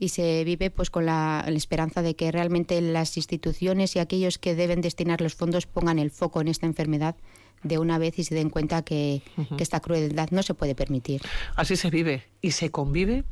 y 0.04 0.08
se 0.10 0.44
vive 0.44 0.70
pues 0.70 0.90
con 0.90 1.06
la, 1.06 1.44
esperanza 1.48 2.02
de 2.02 2.14
que 2.14 2.30
realmente 2.30 2.80
las 2.80 3.16
instituciones 3.16 3.96
y 3.96 3.98
aquellos 3.98 4.38
que 4.38 4.54
deben 4.54 4.82
destinar 4.82 5.20
los 5.20 5.34
fondos 5.34 5.66
pongan 5.66 5.98
el 5.98 6.10
foco 6.10 6.40
en 6.40 6.48
esta 6.48 6.66
enfermedad 6.66 7.16
de 7.62 7.78
una 7.78 7.98
vez 7.98 8.18
y 8.18 8.24
se 8.24 8.34
den 8.34 8.50
cuenta 8.50 8.82
que, 8.82 9.22
que 9.56 9.62
esta 9.62 9.80
crueldad 9.80 10.28
no 10.30 10.42
se 10.42 10.52
puede 10.52 10.74
permitir. 10.74 11.22
Así 11.56 11.76
se 11.76 11.88
vive. 11.88 12.24
Y 12.42 12.50
se 12.50 12.70
convive 12.70 13.24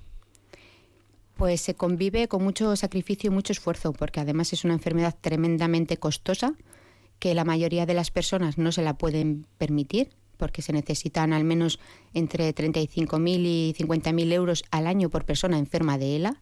pues 1.37 1.61
se 1.61 1.75
convive 1.75 2.29
con 2.29 2.45
mucho 2.45 2.77
sacrificio 2.77 3.29
y 3.29 3.35
mucho 3.35 3.53
esfuerzo, 3.53 3.93
porque 3.93 4.21
además 4.21 4.53
es 4.53 4.65
una 4.65 4.75
enfermedad 4.75 5.17
tremendamente 5.21 5.97
costosa 5.97 6.55
que 7.19 7.35
la 7.35 7.45
mayoría 7.45 7.85
de 7.85 7.95
las 7.95 8.11
personas 8.11 8.59
no 8.59 8.71
se 8.71 8.83
la 8.83 8.95
pueden 8.95 9.47
permitir, 9.59 10.11
porque 10.43 10.61
se 10.61 10.73
necesitan 10.73 11.33
al 11.33 11.45
menos 11.45 11.79
entre 12.15 12.53
35.000 12.53 13.47
y 13.47 13.75
50.000 13.79 14.33
euros 14.33 14.65
al 14.73 14.89
año 14.89 15.09
por 15.09 15.25
persona 15.25 15.57
enferma 15.57 15.99
de 15.99 16.17
ELA. 16.17 16.41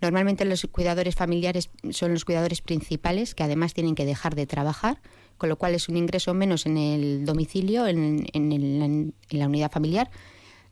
Normalmente 0.00 0.46
los 0.46 0.66
cuidadores 0.72 1.16
familiares 1.16 1.68
son 1.90 2.14
los 2.14 2.24
cuidadores 2.24 2.62
principales 2.62 3.34
que 3.34 3.42
además 3.42 3.74
tienen 3.74 3.94
que 3.94 4.06
dejar 4.06 4.36
de 4.36 4.46
trabajar, 4.46 5.02
con 5.36 5.50
lo 5.50 5.58
cual 5.58 5.74
es 5.74 5.90
un 5.90 5.98
ingreso 5.98 6.32
menos 6.32 6.64
en 6.64 6.78
el 6.78 7.26
domicilio, 7.26 7.86
en, 7.86 9.12
la 9.28 9.46
unidad 9.48 9.70
familiar, 9.70 10.10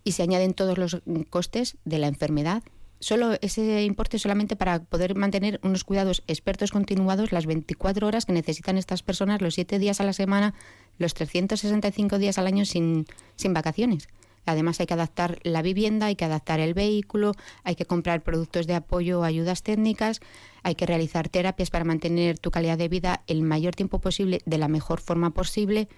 y 0.02 0.12
se 0.12 0.22
añaden 0.22 0.54
todos 0.54 0.78
los 0.78 1.02
costes 1.28 1.76
de 1.84 1.99
la 1.99 2.06
enfermedad, 2.06 2.62
solo 3.00 3.37
ese 3.40 3.83
importe 3.85 4.19
solamente 4.19 4.57
para 4.57 4.85
poder 4.85 5.14
mantener 5.16 5.59
unos 5.62 5.85
cuidados 5.85 6.23
expertos 6.26 6.71
continuados 6.71 7.33
las 7.33 7.47
24 7.47 8.07
horas 8.07 8.26
que 8.26 8.33
necesitan 8.33 8.78
estas 8.78 9.02
personas 9.02 9.40
los 9.40 9.54
7 9.54 9.78
días 9.78 10.00
a 10.00 10.04
la 10.04 10.12
semana, 10.12 10.54
los 10.99 11.14
365 11.14 12.19
días 12.19 12.38
al 12.38 12.47
año 12.47 12.64
sin, 12.64 13.07
sin 13.37 13.54
vacaciones. 13.54 14.09
Además 14.47 14.80
hay 14.80 14.87
que 14.87 14.94
adaptar 14.94 15.38
la 15.42 15.62
vivienda, 15.62 16.06
hay 16.06 16.16
que 16.16 16.25
adaptar 16.25 16.61
el 16.61 16.75
vehículo, 16.75 17.32
hay 17.62 17.75
que 17.75 17.85
comprar 17.85 18.23
productos 18.23 18.66
de 18.66 18.75
apoyo 18.75 19.20
o 19.20 19.25
ayudas 19.25 19.62
técnicas, 19.62 20.20
hay 20.62 20.75
que 20.75 20.87
realizar 20.87 21.28
terapias 21.28 21.70
para 21.70 21.85
mantener 21.85 22.38
tu 22.38 22.50
calidad 22.50 22.78
de 22.78 22.88
vida 22.88 23.23
el 23.26 23.42
mayor 23.42 23.75
tiempo 23.75 24.00
posible 24.00 24.40
de 24.47 24.59
la 24.59 24.68
mejor 24.68 25.00
forma 25.00 25.30
posible, 25.30 25.88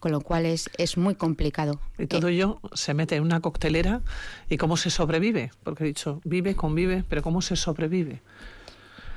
con 0.00 0.12
lo 0.12 0.20
cual 0.20 0.46
es, 0.46 0.70
es 0.78 0.96
muy 0.96 1.14
complicado. 1.14 1.80
Y 1.98 2.06
todo 2.06 2.28
ello 2.28 2.60
se 2.72 2.94
mete 2.94 3.16
en 3.16 3.22
una 3.22 3.40
coctelera 3.40 4.02
y 4.48 4.56
cómo 4.56 4.76
se 4.76 4.90
sobrevive, 4.90 5.50
porque 5.62 5.84
he 5.84 5.86
dicho, 5.86 6.20
vive, 6.24 6.54
convive, 6.54 7.04
pero 7.08 7.22
¿cómo 7.22 7.42
se 7.42 7.56
sobrevive? 7.56 8.22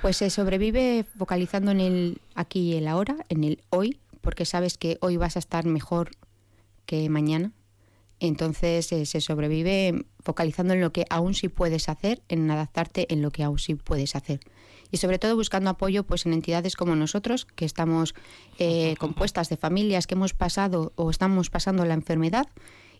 Pues 0.02 0.18
se 0.18 0.32
sobrevive 0.32 1.06
focalizando 1.18 1.72
en 1.72 1.80
el 1.80 2.22
aquí 2.34 2.72
y 2.72 2.76
el 2.76 2.88
ahora, 2.88 3.18
en 3.30 3.44
el 3.44 3.62
hoy, 3.70 4.00
porque 4.22 4.46
sabes 4.46 4.78
que 4.78 4.98
hoy 5.02 5.18
vas 5.18 5.36
a 5.36 5.40
estar 5.40 5.66
mejor 5.66 6.12
que 6.88 7.08
mañana 7.10 7.52
entonces 8.22 8.92
eh, 8.92 9.06
se 9.08 9.20
sobrevive 9.20 10.06
focalizando 10.20 10.76
en 10.76 10.82
lo 10.82 10.94
que 10.94 11.06
aún 11.10 11.34
sí 11.34 11.50
puedes 11.50 11.90
hacer, 11.90 12.22
en 12.30 12.50
adaptarte 12.50 13.12
en 13.12 13.22
lo 13.24 13.32
que 13.32 13.44
aún 13.44 13.58
sí 13.58 13.74
puedes 13.74 14.16
hacer. 14.16 14.40
Y 14.92 14.98
sobre 14.98 15.18
todo 15.18 15.36
buscando 15.36 15.72
apoyo 15.72 16.04
pues, 16.04 16.28
en 16.28 16.34
entidades 16.34 16.76
como 16.76 16.96
nosotros, 16.96 17.46
que 17.46 17.66
estamos 17.66 18.14
eh, 18.60 18.96
compuestas 19.00 19.50
de 19.50 19.58
familias 19.58 20.06
que 20.06 20.14
hemos 20.14 20.34
pasado 20.34 20.94
o 20.96 21.10
estamos 21.10 21.50
pasando 21.50 21.84
la 21.84 21.96
enfermedad 21.96 22.48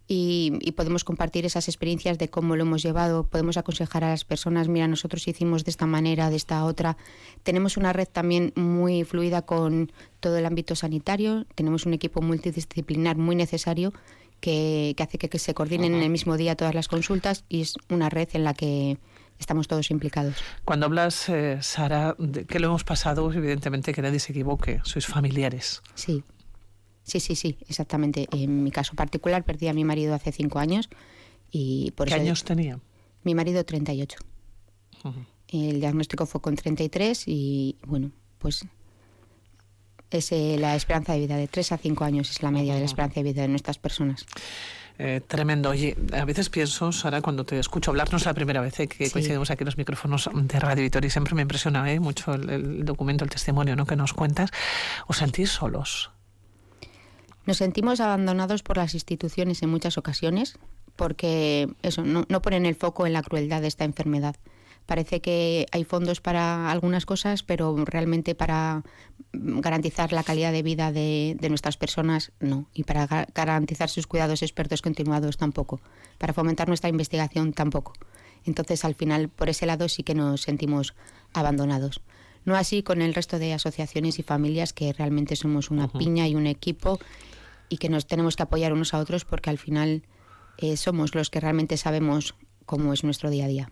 y, 0.08 0.72
podemos 0.76 1.04
compartir 1.04 1.46
esas 1.46 1.68
experiencias 1.68 2.18
de 2.18 2.30
cómo 2.30 2.56
lo 2.56 2.64
hemos 2.64 2.82
llevado, 2.82 3.28
podemos 3.28 3.58
aconsejar 3.58 4.04
a 4.04 4.10
las 4.10 4.26
personas, 4.26 4.68
mira, 4.68 4.88
nosotros 4.88 5.28
hicimos 5.28 5.64
de 5.64 5.72
esta 5.72 5.86
manera, 5.86 6.30
de 6.30 6.36
esta 6.36 6.66
otra. 6.66 6.98
Tenemos 7.44 7.78
una 7.78 7.94
red 7.94 8.08
también 8.12 8.52
muy 8.56 9.04
fluida 9.04 9.44
con 9.44 9.92
todo 10.20 10.38
el 10.38 10.46
ámbito 10.46 10.76
sanitario, 10.76 11.46
tenemos 11.56 11.86
un 11.86 11.94
equipo 11.94 12.22
multidisciplinar 12.22 13.18
muy 13.18 13.36
necesario 13.36 13.94
que, 14.42 14.96
hace 15.00 15.18
que, 15.18 15.40
se 15.40 15.54
coordinen 15.54 15.94
en 15.94 16.02
el 16.02 16.10
mismo 16.10 16.36
día 16.36 16.56
todas 16.56 16.76
las 16.76 16.88
consultas 16.88 17.46
y 17.48 17.62
es 17.62 17.76
una 17.90 18.10
red 18.10 18.28
en 18.34 18.44
la 18.44 18.54
que 18.54 18.98
estamos 19.40 19.68
todos 19.68 19.90
implicados. 19.92 20.36
Cuando 20.66 20.88
hablas, 20.88 21.30
eh, 21.30 21.60
Sara, 21.62 22.16
de 22.20 22.46
que 22.46 22.60
lo 22.60 22.68
hemos 22.68 22.84
pasado, 22.84 23.32
evidentemente 23.32 23.94
que 23.94 24.02
nadie 24.02 24.20
se 24.20 24.34
equivoque, 24.34 24.82
sois 24.84 25.06
familiares. 25.06 25.82
Sí, 25.96 26.24
sí, 27.04 27.20
sí, 27.20 27.36
sí, 27.36 27.58
exactamente. 27.70 28.28
En 28.32 28.64
mi 28.64 28.72
caso 28.72 28.96
particular 28.96 29.46
perdí 29.46 29.68
a 29.68 29.74
mi 29.74 29.86
marido 29.86 30.14
hace 30.14 30.32
cinco 30.32 30.60
años 30.60 30.90
y 31.52 31.92
por 31.92 32.08
¿Qué 32.08 32.16
años 32.16 32.44
tenía? 32.44 32.80
Mi 33.24 33.36
marido 33.36 33.64
38. 33.64 34.18
El 35.48 35.80
diagnóstico 35.80 36.26
fue 36.26 36.42
con 36.42 36.56
33 36.56 37.24
y 37.28 37.78
bueno, 37.86 38.12
pues 38.38 38.66
es 40.12 40.32
eh, 40.32 40.58
la 40.60 40.76
esperanza 40.76 41.14
de 41.14 41.20
vida 41.20 41.38
de 41.38 41.48
3 41.48 41.72
a 41.72 41.78
5 41.78 42.04
años, 42.04 42.30
es 42.30 42.44
la 42.44 42.52
media 42.52 42.74
de 42.74 42.80
la 42.80 42.86
esperanza 42.86 43.16
de 43.16 43.24
vida 43.24 43.42
de 43.42 43.48
nuestras 43.48 43.78
personas. 43.78 44.26
Eh, 45.00 45.22
tremendo. 45.26 45.70
Oye, 45.70 45.96
a 46.14 46.26
veces 46.26 46.50
pienso, 46.50 46.92
Sara, 46.92 47.22
cuando 47.22 47.44
te 47.44 47.58
escucho 47.58 47.92
hablar, 47.92 48.12
no 48.12 48.18
es 48.18 48.26
la 48.26 48.34
primera 48.34 48.62
vez 48.62 48.80
eh, 48.80 48.88
que 48.88 49.10
coincidimos 49.10 49.50
aquí 49.50 49.64
en 49.64 49.66
los 49.66 49.78
micrófonos 49.78 50.30
de 50.32 50.60
Radio 50.60 50.84
Victoria 50.84 51.08
y 51.08 51.10
siempre 51.10 51.34
me 51.34 51.42
impresiona 51.42 51.84
mucho 52.00 52.34
el, 52.34 52.86
documento, 52.86 53.24
el 53.24 53.30
testimonio 53.30 53.76
¿no? 53.76 53.86
que 53.86 53.96
nos 53.96 54.14
cuentas. 54.14 54.52
¿Os 55.08 55.18
sentís 55.18 55.50
solos? 55.50 56.12
Nos 57.46 57.58
sentimos 57.58 58.00
abandonados 58.00 58.62
por 58.62 58.78
las 58.78 58.94
instituciones 58.94 59.64
en 59.64 59.70
muchas 59.70 59.98
ocasiones 59.98 60.60
porque 60.96 61.74
eso 61.82 62.04
no, 62.04 62.26
no 62.30 62.42
ponen 62.42 62.68
el 62.68 62.76
foco 62.76 63.08
en 63.08 63.14
la 63.14 63.24
crueldad 63.24 63.62
de 63.62 63.70
esta 63.70 63.86
enfermedad. 63.86 64.36
Parece 64.86 65.22
que 65.22 65.68
hay 65.72 65.84
fondos 65.84 66.22
para 66.22 66.70
algunas 66.70 67.06
cosas, 67.06 67.44
pero 67.44 67.76
realmente 67.86 68.36
para 68.36 68.84
garantizar 69.34 70.12
la 70.12 70.24
calidad 70.24 70.52
de 70.52 70.64
vida 70.64 70.92
de, 70.92 71.38
nuestras 71.50 71.78
personas, 71.78 72.32
no. 72.40 72.68
Y 72.74 72.84
para 72.84 73.08
garantizar 73.34 73.90
sus 73.90 74.08
cuidados 74.08 74.42
expertos 74.42 74.82
continuados, 74.82 75.38
tampoco. 75.38 75.80
Para 76.18 76.34
fomentar 76.34 76.68
nuestra 76.68 76.90
investigación, 76.90 77.54
tampoco. 77.54 77.94
Entonces, 78.46 78.84
al 78.84 78.96
final, 78.96 79.30
por 79.30 79.50
ese 79.50 79.66
lado 79.66 79.88
sí 79.88 80.04
que 80.04 80.16
nos 80.16 80.42
sentimos 80.42 80.94
abandonados. 81.34 82.02
No 82.44 82.56
así 82.56 82.82
con 82.82 83.02
el 83.02 83.14
resto 83.14 83.38
de 83.40 83.54
asociaciones 83.54 84.18
y 84.20 84.24
familias 84.24 84.74
que 84.74 84.92
realmente 84.94 85.36
somos 85.36 85.70
una 85.70 85.88
piña 85.88 86.28
y 86.28 86.36
un 86.36 86.48
equipo 86.48 87.00
y 87.70 87.78
que 87.78 87.88
nos 87.88 88.08
tenemos 88.08 88.36
que 88.36 88.44
apoyar 88.44 88.74
unos 88.74 88.94
a 88.94 89.00
otros 89.00 89.26
porque 89.26 89.52
al 89.52 89.60
final 89.60 90.04
eh, 90.58 90.76
somos 90.76 91.14
los 91.14 91.30
que 91.30 91.40
realmente 91.40 91.78
sabemos 91.78 92.36
cómo 92.66 92.94
es 92.94 93.04
nuestro 93.04 93.30
día 93.30 93.46
a 93.46 93.48
día. 93.48 93.72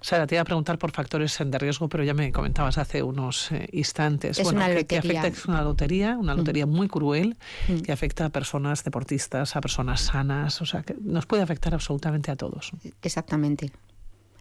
Sara, 0.00 0.26
te 0.26 0.34
iba 0.34 0.42
a 0.42 0.44
preguntar 0.44 0.78
por 0.78 0.92
factores 0.92 1.38
de 1.44 1.58
riesgo, 1.58 1.88
pero 1.88 2.04
ya 2.04 2.14
me 2.14 2.32
comentabas 2.32 2.78
hace 2.78 3.02
unos 3.02 3.52
eh, 3.52 3.68
instantes. 3.72 4.38
Es 4.38 4.48
una 4.48 4.68
lotería. 4.68 5.20
afecta, 5.20 5.40
es 5.40 5.46
una 5.46 5.62
lotería, 5.62 6.16
una 6.16 6.34
mm. 6.34 6.38
lotería 6.38 6.66
muy 6.66 6.88
cruel 6.88 7.36
mm. 7.68 7.80
que 7.80 7.92
afecta 7.92 8.26
a 8.26 8.28
personas 8.30 8.84
deportistas, 8.84 9.56
a 9.56 9.60
personas 9.60 10.00
sanas, 10.02 10.60
o 10.60 10.66
sea, 10.66 10.82
que 10.82 10.94
nos 11.00 11.26
puede 11.26 11.42
afectar 11.42 11.74
absolutamente 11.74 12.30
a 12.30 12.36
todos. 12.36 12.72
Exactamente. 13.02 13.72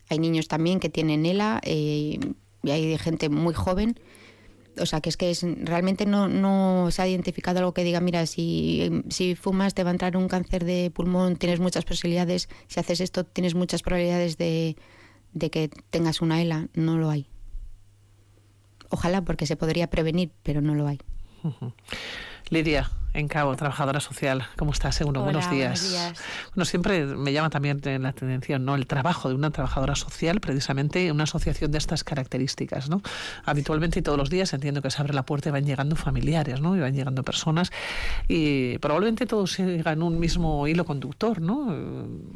Hay 0.09 0.19
niños 0.19 0.47
también 0.47 0.79
que 0.79 0.89
tienen 0.89 1.25
ELA 1.25 1.59
eh, 1.63 2.19
y 2.63 2.69
hay 2.69 2.97
gente 2.97 3.29
muy 3.29 3.53
joven 3.53 3.99
o 4.79 4.85
sea, 4.85 5.01
que 5.01 5.09
es 5.09 5.17
que 5.17 5.31
es, 5.31 5.43
realmente 5.63 6.05
no, 6.05 6.27
no 6.27 6.89
se 6.91 7.01
ha 7.01 7.07
identificado 7.07 7.59
algo 7.59 7.73
que 7.73 7.83
diga, 7.83 7.99
mira, 7.99 8.25
si, 8.25 9.03
si 9.09 9.35
fumas 9.35 9.73
te 9.73 9.83
va 9.83 9.89
a 9.89 9.93
entrar 9.93 10.17
un 10.17 10.27
cáncer 10.27 10.65
de 10.65 10.91
pulmón, 10.93 11.35
tienes 11.35 11.59
muchas 11.59 11.85
posibilidades, 11.85 12.49
si 12.67 12.79
haces 12.79 13.01
esto 13.01 13.23
tienes 13.23 13.55
muchas 13.55 13.81
probabilidades 13.81 14.37
de, 14.37 14.75
de 15.37 15.49
que 15.49 15.69
tengas 15.89 16.21
una 16.21 16.41
ELA. 16.41 16.67
No 16.73 16.97
lo 16.97 17.09
hay. 17.09 17.27
Ojalá, 18.89 19.23
porque 19.23 19.45
se 19.45 19.55
podría 19.57 19.89
prevenir, 19.89 20.31
pero 20.43 20.61
no 20.61 20.75
lo 20.75 20.87
hay. 20.87 20.99
Lidia, 22.49 22.89
en 23.13 23.27
Cabo, 23.27 23.55
trabajadora 23.55 23.99
social. 23.99 24.45
¿Cómo 24.57 24.71
estás, 24.71 24.95
Seguro? 24.95 25.23
buenos 25.23 25.49
días. 25.49 25.81
Buenos 25.81 25.91
días. 25.91 26.23
Bueno, 26.53 26.65
siempre 26.65 27.05
me 27.05 27.33
llama 27.33 27.49
también 27.49 27.81
la 28.01 28.09
atención, 28.09 28.63
¿no? 28.65 28.75
El 28.75 28.85
trabajo 28.85 29.29
de 29.29 29.35
una 29.35 29.49
trabajadora 29.49 29.95
social, 29.95 30.39
precisamente 30.39 31.11
una 31.11 31.23
asociación 31.23 31.71
de 31.71 31.77
estas 31.77 32.03
características, 32.03 32.89
¿no? 32.89 33.01
Habitualmente 33.45 33.99
y 33.99 34.01
todos 34.01 34.17
los 34.17 34.29
días 34.29 34.53
entiendo 34.53 34.81
que 34.81 34.91
se 34.91 35.01
abre 35.01 35.13
la 35.13 35.23
puerta 35.23 35.49
y 35.49 35.51
van 35.51 35.65
llegando 35.65 35.95
familiares, 35.95 36.61
¿no? 36.61 36.75
Y 36.75 36.79
van 36.79 36.93
llegando 36.93 37.23
personas 37.23 37.71
y 38.27 38.77
probablemente 38.79 39.25
todos 39.25 39.53
sigan 39.53 40.03
un 40.03 40.19
mismo 40.19 40.67
hilo 40.67 40.85
conductor, 40.85 41.41
¿no? 41.41 41.69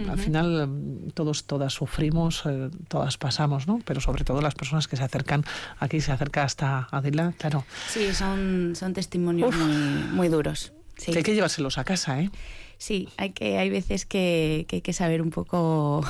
Al 0.09 0.17
final 0.17 1.11
todos, 1.13 1.45
todas 1.45 1.73
sufrimos, 1.73 2.43
eh, 2.45 2.69
todas 2.87 3.17
pasamos, 3.17 3.67
¿no? 3.67 3.79
Pero 3.85 4.01
sobre 4.01 4.23
todo 4.23 4.41
las 4.41 4.55
personas 4.55 4.87
que 4.87 4.97
se 4.97 5.03
acercan 5.03 5.43
aquí, 5.79 6.01
se 6.01 6.11
acerca 6.11 6.43
hasta 6.43 6.87
Adela, 6.91 7.33
claro. 7.37 7.65
Sí, 7.87 8.13
son, 8.13 8.73
son 8.75 8.93
testimonios 8.93 9.55
muy, 9.55 9.75
muy 10.13 10.27
duros. 10.29 10.70
Sí. 11.01 11.11
Que 11.11 11.17
hay 11.17 11.23
que 11.23 11.33
llevárselos 11.33 11.79
a 11.79 11.83
casa, 11.83 12.21
¿eh? 12.21 12.29
Sí, 12.77 13.09
hay, 13.17 13.31
que, 13.31 13.57
hay 13.57 13.71
veces 13.71 14.05
que, 14.05 14.65
que 14.67 14.77
hay 14.77 14.81
que 14.83 14.93
saber 14.93 15.23
un 15.23 15.31
poco 15.31 16.05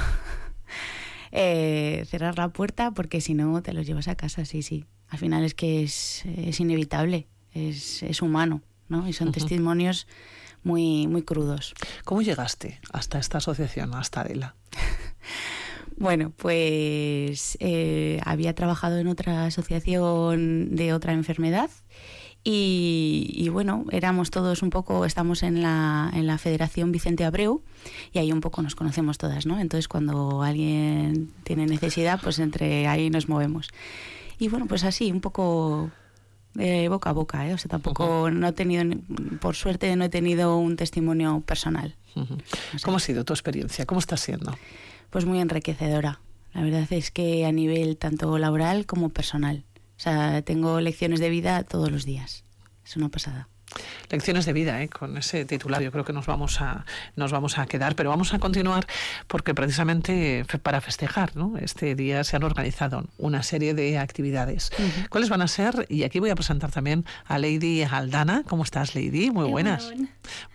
eh, 1.31 2.03
cerrar 2.09 2.37
la 2.37 2.49
puerta 2.49 2.91
porque 2.91 3.21
si 3.21 3.33
no 3.33 3.61
te 3.61 3.71
los 3.71 3.87
llevas 3.87 4.09
a 4.09 4.15
casa, 4.15 4.43
sí, 4.43 4.61
sí. 4.61 4.83
Al 5.07 5.17
final 5.17 5.45
es 5.45 5.53
que 5.53 5.81
es, 5.81 6.25
es 6.25 6.59
inevitable, 6.59 7.27
es, 7.53 8.03
es 8.03 8.21
humano, 8.21 8.63
¿no? 8.89 9.07
Y 9.07 9.13
son 9.13 9.31
testimonios 9.31 10.07
muy, 10.61 11.07
muy 11.07 11.21
crudos. 11.21 11.73
¿Cómo 12.03 12.21
llegaste 12.21 12.81
hasta 12.91 13.17
esta 13.17 13.37
asociación, 13.37 13.95
hasta 13.95 14.21
Adela? 14.21 14.55
Bueno, 15.97 16.33
pues 16.35 17.57
eh, 17.59 18.19
había 18.25 18.55
trabajado 18.55 18.97
en 18.97 19.07
otra 19.07 19.45
asociación 19.45 20.75
de 20.75 20.93
otra 20.93 21.13
enfermedad 21.13 21.69
y, 22.43 23.33
y 23.35 23.49
bueno, 23.49 23.85
éramos 23.91 24.31
todos 24.31 24.63
un 24.63 24.69
poco, 24.71 25.05
estamos 25.05 25.43
en 25.43 25.61
la, 25.61 26.09
en 26.13 26.25
la 26.27 26.37
Federación 26.37 26.91
Vicente 26.91 27.23
Abreu 27.23 27.61
y 28.11 28.19
ahí 28.19 28.31
un 28.31 28.41
poco 28.41 28.61
nos 28.61 28.75
conocemos 28.75 29.17
todas, 29.17 29.45
¿no? 29.45 29.59
Entonces 29.59 29.87
cuando 29.87 30.41
alguien 30.41 31.31
tiene 31.43 31.65
necesidad, 31.67 32.19
pues 32.21 32.39
entre 32.39 32.87
ahí 32.87 33.09
nos 33.09 33.29
movemos. 33.29 33.69
Y 34.39 34.47
bueno, 34.47 34.65
pues 34.65 34.83
así, 34.83 35.11
un 35.11 35.21
poco 35.21 35.91
eh, 36.57 36.87
boca 36.89 37.11
a 37.11 37.13
boca, 37.13 37.47
¿eh? 37.47 37.53
O 37.53 37.57
sea, 37.59 37.69
tampoco 37.69 38.31
no 38.31 38.47
he 38.47 38.53
tenido, 38.53 38.83
ni- 38.83 38.95
por 39.39 39.55
suerte 39.55 39.95
no 39.95 40.05
he 40.05 40.09
tenido 40.09 40.57
un 40.57 40.75
testimonio 40.77 41.41
personal. 41.45 41.95
¿Cómo 42.83 42.97
ha 42.97 42.99
sido 42.99 43.23
tu 43.23 43.33
experiencia? 43.33 43.85
¿Cómo 43.85 43.99
está 43.99 44.17
siendo? 44.17 44.57
Pues 45.11 45.25
muy 45.25 45.39
enriquecedora. 45.39 46.19
La 46.53 46.61
verdad 46.63 46.91
es 46.91 47.11
que 47.11 47.45
a 47.45 47.51
nivel 47.51 47.97
tanto 47.97 48.37
laboral 48.37 48.85
como 48.85 49.09
personal. 49.09 49.63
O 50.01 50.03
sea, 50.03 50.41
tengo 50.41 50.81
lecciones 50.81 51.19
de 51.19 51.29
vida 51.29 51.61
todos 51.61 51.91
los 51.91 52.05
días. 52.05 52.43
Es 52.83 52.97
una 52.97 53.09
pasada. 53.09 53.49
Lecciones 54.09 54.47
de 54.47 54.53
vida, 54.53 54.81
¿eh? 54.81 54.89
con 54.89 55.15
ese 55.15 55.45
titular 55.45 55.79
yo 55.79 55.91
creo 55.91 56.03
que 56.03 56.11
nos 56.11 56.25
vamos 56.25 56.59
a 56.59 56.87
nos 57.15 57.31
vamos 57.31 57.59
a 57.59 57.67
quedar, 57.67 57.95
pero 57.95 58.09
vamos 58.09 58.33
a 58.33 58.39
continuar 58.39 58.87
porque 59.27 59.53
precisamente 59.53 60.43
para 60.63 60.81
festejar 60.81 61.35
¿no? 61.35 61.55
este 61.57 61.93
día 61.93 62.23
se 62.23 62.35
han 62.35 62.43
organizado 62.43 63.05
una 63.19 63.43
serie 63.43 63.75
de 63.75 63.99
actividades. 63.99 64.71
¿Cuáles 65.11 65.29
van 65.29 65.43
a 65.43 65.47
ser? 65.47 65.85
Y 65.87 66.01
aquí 66.01 66.19
voy 66.19 66.31
a 66.31 66.35
presentar 66.35 66.71
también 66.71 67.05
a 67.25 67.37
Lady 67.37 67.83
Aldana. 67.83 68.41
¿Cómo 68.49 68.63
estás, 68.63 68.95
Lady? 68.95 69.29
Muy 69.29 69.51
buenas. 69.51 69.93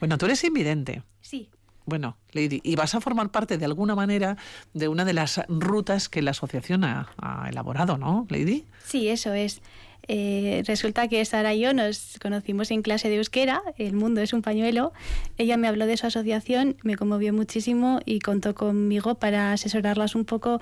Bueno, 0.00 0.18
tú 0.18 0.26
eres 0.26 0.42
invidente. 0.42 1.04
Sí, 1.20 1.50
Bueno, 1.86 2.16
Lady, 2.32 2.60
y 2.64 2.74
vas 2.74 2.94
a 2.96 3.00
formar 3.00 3.30
parte 3.30 3.58
de 3.58 3.64
alguna 3.64 3.94
manera 3.94 4.36
de 4.74 4.88
una 4.88 5.04
de 5.04 5.12
las 5.12 5.40
rutas 5.48 6.08
que 6.08 6.20
la 6.20 6.32
asociación 6.32 6.84
ha, 6.84 7.46
elaborado, 7.48 7.96
¿no, 7.96 8.26
Lady? 8.28 8.64
sí, 8.84 9.08
eso 9.08 9.32
es. 9.32 9.62
Eh, 10.08 10.62
resulta 10.66 11.08
que 11.08 11.24
Sara 11.24 11.52
y 11.54 11.60
yo 11.60 11.72
nos 11.74 12.16
conocimos 12.22 12.70
en 12.70 12.82
clase 12.82 13.08
de 13.08 13.16
euskera, 13.16 13.62
El 13.76 13.94
mundo 13.94 14.20
es 14.20 14.32
un 14.32 14.42
pañuelo. 14.42 14.92
Ella 15.36 15.56
me 15.56 15.66
habló 15.66 15.86
de 15.86 15.96
su 15.96 16.06
asociación, 16.06 16.76
me 16.82 16.96
conmovió 16.96 17.32
muchísimo 17.32 18.00
y 18.04 18.20
contó 18.20 18.54
conmigo 18.54 19.16
para 19.16 19.52
asesorarlas 19.52 20.14
un 20.14 20.24
poco 20.24 20.60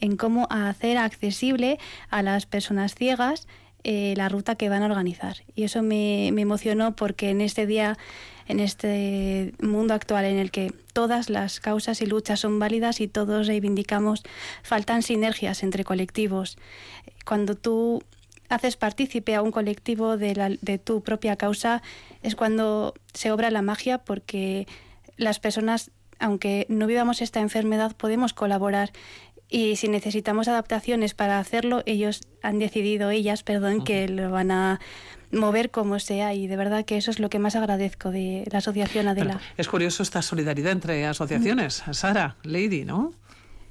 en 0.00 0.16
cómo 0.16 0.46
hacer 0.50 0.98
accesible 0.98 1.78
a 2.10 2.22
las 2.22 2.44
personas 2.44 2.94
ciegas 2.94 3.46
eh, 3.84 4.14
la 4.16 4.28
ruta 4.28 4.54
que 4.54 4.68
van 4.68 4.82
a 4.82 4.86
organizar. 4.86 5.38
Y 5.54 5.64
eso 5.64 5.82
me, 5.82 6.28
emocionó 6.28 6.94
porque 6.94 7.30
en 7.30 7.40
este 7.40 7.66
día, 7.66 7.98
en 8.46 8.60
este 8.60 9.54
mundo 9.60 9.94
actual 9.94 10.24
en 10.24 10.38
el 10.38 10.50
que 10.50 10.72
todas 10.92 11.28
las 11.28 11.58
causas 11.58 12.00
y 12.00 12.06
luchas 12.06 12.40
son 12.40 12.58
válidas 12.58 13.00
y 13.00 13.08
todos 13.08 13.46
reivindicamos, 13.46 14.22
faltan 14.62 15.02
sinergias 15.02 15.62
entre 15.62 15.84
colectivos. 15.84 16.58
Cuando 17.24 17.56
tú 17.56 18.02
haces 18.48 18.76
partícipe 18.76 19.34
a 19.34 19.42
un 19.42 19.50
colectivo 19.50 20.16
de 20.16 20.80
tu 20.82 21.02
propia 21.02 21.36
causa, 21.36 21.82
es 22.22 22.36
cuando 22.36 22.94
se 23.14 23.32
obra 23.32 23.50
la 23.50 23.62
magia 23.62 23.98
porque 23.98 24.66
las 25.16 25.40
personas, 25.40 25.90
aunque 26.18 26.66
no 26.68 26.86
vivamos 26.86 27.20
esta 27.20 27.40
enfermedad, 27.40 27.96
podemos 27.96 28.32
colaborar. 28.32 28.92
Y 29.54 29.76
si 29.76 29.88
necesitamos 29.88 30.48
adaptaciones 30.48 31.12
para 31.12 31.38
hacerlo, 31.38 31.82
ellos 31.84 32.22
han 32.40 32.58
decidido, 32.58 33.10
ellas, 33.10 33.42
perdón, 33.42 33.84
que 33.84 34.08
lo 34.08 34.30
van 34.30 34.50
a 34.50 34.80
mover 35.30 35.70
como 35.70 35.98
sea. 35.98 36.32
Y 36.32 36.46
de 36.46 36.56
verdad 36.56 36.86
que 36.86 36.96
eso 36.96 37.10
es 37.10 37.18
lo 37.18 37.28
que 37.28 37.38
más 37.38 37.54
agradezco 37.54 38.10
de 38.10 38.48
la 38.50 38.58
Asociación 38.58 39.08
Adela. 39.08 39.40
Es 39.58 39.68
curioso 39.68 40.02
esta 40.02 40.22
solidaridad 40.22 40.72
entre 40.72 41.04
asociaciones. 41.04 41.82
Sara, 41.90 42.36
Lady, 42.44 42.86
¿no? 42.86 43.12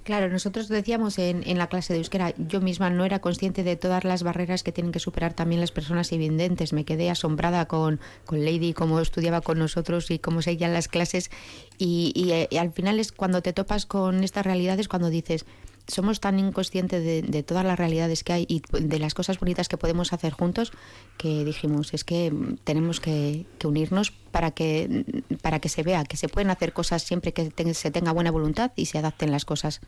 Claro, 0.04 0.30
nosotros 0.30 0.68
decíamos 0.68 1.18
en, 1.18 1.42
en 1.48 1.58
la 1.58 1.66
clase 1.66 1.94
de 1.94 2.00
euskera, 2.00 2.34
yo 2.38 2.62
misma 2.62 2.92
no 2.92 3.04
era 3.04 3.18
consciente 3.18 3.64
de 3.64 3.76
todas 3.76 4.04
las 4.04 4.22
barreras 4.22 4.62
que 4.62 4.72
tienen 4.72 4.92
que 4.92 5.00
superar 5.00 5.34
también 5.34 5.62
las 5.62 5.72
personas 5.72 6.12
invidentes. 6.12 6.74
Me 6.74 6.86
quedé 6.86 7.10
asombrada 7.10 7.68
con, 7.68 8.00
con 8.26 8.46
Lady, 8.46 8.74
cómo 8.74 9.00
estudiaba 9.00 9.42
con 9.42 9.58
nosotros 9.58 10.12
y 10.12 10.20
cómo 10.20 10.44
seguían 10.44 10.74
las 10.74 10.88
clases. 10.88 11.32
Y, 11.80 12.12
y, 12.16 12.34
eh, 12.34 12.48
y 12.52 12.58
al 12.58 12.72
final 12.72 13.00
es 13.00 13.12
cuando 13.12 13.42
te 13.42 13.52
topas 13.52 13.88
con 13.88 14.24
estas 14.24 14.46
realidades, 14.46 14.88
cuando 14.88 15.10
dices, 15.10 15.46
somos 15.88 16.20
tan 16.20 16.40
inconscientes 16.40 17.04
de, 17.04 17.22
de 17.22 17.44
todas 17.44 17.66
las 17.66 17.78
realidades 17.78 18.24
que 18.24 18.34
hay 18.34 18.46
y 18.48 18.62
de 18.72 19.00
las 19.00 19.14
cosas 19.14 19.40
bonitas 19.40 19.70
que 19.70 19.78
podemos 19.78 20.14
hacer 20.14 20.34
juntos, 20.34 20.72
que 21.18 21.44
dijimos, 21.44 21.94
es 21.94 22.04
que 22.04 22.32
mm, 22.32 22.58
tenemos 22.64 23.00
que, 23.00 23.46
que 23.58 23.68
unirnos 23.68 24.12
para 24.12 24.52
que, 24.52 25.24
para 25.42 25.60
que 25.60 25.70
se 25.70 25.84
vea 25.84 26.06
que 26.06 26.18
se 26.18 26.30
pueden 26.30 26.50
hacer 26.50 26.74
cosas 26.74 27.04
siempre 27.04 27.34
que 27.34 27.74
se 27.74 27.92
tenga 27.92 28.12
buena 28.12 28.32
voluntad 28.32 28.72
y 28.76 28.86
se 28.86 28.98
adapten 28.98 29.32
las 29.32 29.46
cosas. 29.46 29.82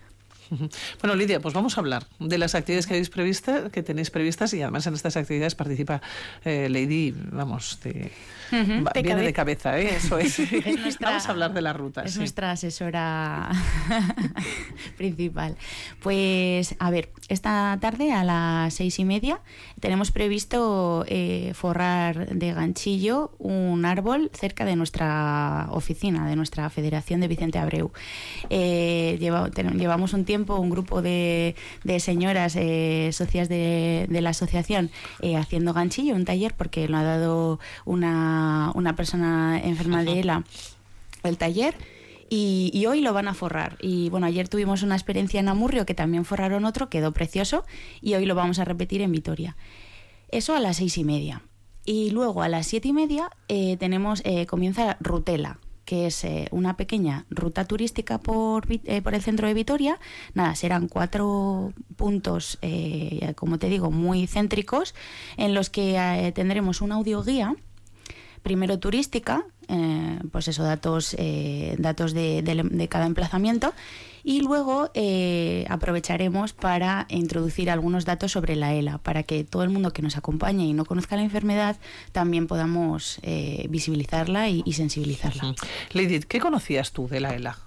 Bueno, 1.02 1.16
Lidia, 1.16 1.40
pues 1.42 1.54
vamos 1.54 1.78
a 1.78 1.82
hablar 1.82 2.06
de 2.20 2.38
las 2.38 2.56
actividades 2.56 2.88
que, 2.88 2.94
habéis 2.94 3.10
prevista, 3.10 3.70
que 3.70 3.84
tenéis 3.84 4.10
previstas 4.12 4.54
y 4.54 4.62
además 4.62 4.86
en 4.88 4.94
estas 4.94 5.18
actividades 5.18 5.56
participa 5.56 6.02
eh, 6.46 6.68
Lady, 6.70 7.14
vamos, 7.32 7.80
de, 7.84 8.12
Ujú. 8.52 8.84
va- 8.86 8.92
De 8.94 9.02
viene 9.02 9.22
de 9.24 9.34
cabeza. 9.34 9.80
¿eh? 9.80 9.96
eso 9.96 10.18
es. 10.18 10.40
Es 10.54 10.80
nuestra- 10.80 11.10
vamos 11.10 11.28
a 11.28 11.32
hablar 11.32 11.54
de 11.54 11.62
la 11.62 11.74
ruta. 11.74 12.04
Es 12.04 12.14
sí. 12.14 12.20
nuestra 12.20 12.52
asesora 12.52 13.52
principal. 14.98 15.56
Pues, 16.02 16.76
a 16.80 16.90
ver, 16.92 17.10
esta 17.30 17.78
tarde 17.82 18.12
a 18.12 18.24
las 18.24 18.74
seis 18.74 19.00
y 19.00 19.06
media 19.06 19.40
tenemos 19.80 20.12
previsto 20.12 21.06
eh, 21.08 21.52
forrar 21.56 22.28
de 22.36 22.54
ganchillo 22.54 23.32
un 23.40 23.86
árbol 23.86 24.30
cerca 24.34 24.66
de 24.66 24.76
nuestra 24.76 25.68
oficina, 25.72 26.28
de 26.28 26.36
nuestra 26.36 26.70
Federación 26.70 27.22
de 27.22 27.28
Vicente 27.28 27.60
Abreu. 27.60 27.92
Eh, 28.50 29.18
lleva- 29.20 29.50
ten- 29.52 29.78
llevamos 29.80 30.14
un 30.14 30.26
tiempo, 30.26 30.33
un 30.36 30.70
grupo 30.70 31.02
de, 31.02 31.56
de 31.84 32.00
señoras 32.00 32.56
eh, 32.56 33.10
socias 33.14 33.50
de, 33.50 34.08
de 34.10 34.22
la 34.22 34.32
asociación 34.32 34.92
eh, 35.22 35.36
haciendo 35.36 35.74
ganchillo, 35.74 36.16
un 36.16 36.26
taller, 36.26 36.54
porque 36.56 36.88
lo 36.88 36.98
ha 36.98 37.04
dado 37.04 37.60
una, 37.86 38.72
una 38.76 38.96
persona 38.96 39.60
enferma 39.64 40.04
de 40.04 40.20
ELA 40.20 40.44
el 41.24 41.38
taller 41.38 41.76
y, 42.30 42.72
y 42.74 42.86
hoy 42.86 43.02
lo 43.02 43.14
van 43.14 43.28
a 43.28 43.34
forrar. 43.34 43.78
Y 43.82 44.10
bueno, 44.10 44.28
ayer 44.28 44.50
tuvimos 44.50 44.84
una 44.84 44.96
experiencia 44.96 45.40
en 45.40 45.50
Amurrio 45.50 45.86
que 45.86 45.94
también 45.94 46.26
forraron 46.26 46.66
otro, 46.66 46.90
quedó 46.90 47.12
precioso 47.12 47.66
y 48.02 48.16
hoy 48.16 48.26
lo 48.26 48.36
vamos 48.36 48.60
a 48.60 48.66
repetir 48.66 49.02
en 49.02 49.12
Vitoria. 49.12 49.56
Eso 50.30 50.56
a 50.56 50.60
las 50.60 50.78
seis 50.78 50.98
y 50.98 51.04
media. 51.04 51.44
Y 51.86 52.12
luego 52.12 52.42
a 52.42 52.48
las 52.50 52.66
siete 52.66 52.88
y 52.88 52.94
media 52.94 53.30
eh, 53.50 53.78
tenemos, 53.78 54.22
eh, 54.26 54.46
comienza 54.46 54.98
Rutela, 55.00 55.60
que 55.86 56.08
es 56.08 56.24
eh, 56.24 56.48
una 56.52 56.78
pequeña 56.78 57.26
ruta 57.30 57.66
turística 57.66 58.18
por, 58.18 58.66
eh, 58.70 59.02
por 59.02 59.14
el 59.14 59.22
centro 59.22 59.48
de 59.48 59.54
Vitoria. 59.54 60.00
Nada, 60.34 60.56
serán 60.56 60.88
cuatro 60.88 61.74
puntos, 61.96 62.58
eh, 62.62 63.34
como 63.36 63.60
te 63.60 63.70
digo, 63.70 63.92
muy 63.92 64.28
céntricos, 64.28 64.96
en 65.38 65.54
los 65.54 65.70
que 65.70 65.96
eh, 65.98 66.32
tendremos 66.32 66.82
una 66.82 66.96
audioguía 66.96 67.56
primero 68.44 68.78
turística, 68.78 69.46
eh, 69.70 70.20
pues 70.32 70.48
eso, 70.50 70.64
datos, 70.64 71.16
eh, 71.18 71.76
datos 71.80 72.14
de, 72.14 72.42
de- 72.44 72.64
de 72.64 72.88
cada 72.90 73.06
emplazamiento, 73.06 73.74
y 74.26 74.42
luego 74.42 74.90
eh, 74.94 75.66
aprovecharemos 75.70 76.54
para 76.54 77.06
introducir 77.10 77.70
algunos 77.70 78.06
datos 78.06 78.32
sobre 78.34 78.56
la 78.56 78.74
ELA, 78.74 78.98
para 79.00 79.24
que 79.24 79.44
todo 79.44 79.64
el 79.64 79.70
mundo 79.70 79.92
que 79.92 80.02
nos 80.02 80.16
acompañe 80.18 80.66
y 80.66 80.74
no 80.74 80.86
conozca 80.86 81.16
la 81.18 81.24
enfermedad 81.24 81.78
también 82.12 82.48
podamos 82.48 83.20
eh, 83.24 83.66
visibilizarla 83.70 84.48
y, 84.50 84.62
y 84.66 84.74
sensibilizarla. 84.74 85.56
Lady, 85.94 86.20
¿qué 86.22 86.40
conocías 86.40 86.92
tú 86.92 87.08
de 87.10 87.20
la 87.20 87.34
ELA? 87.36 87.58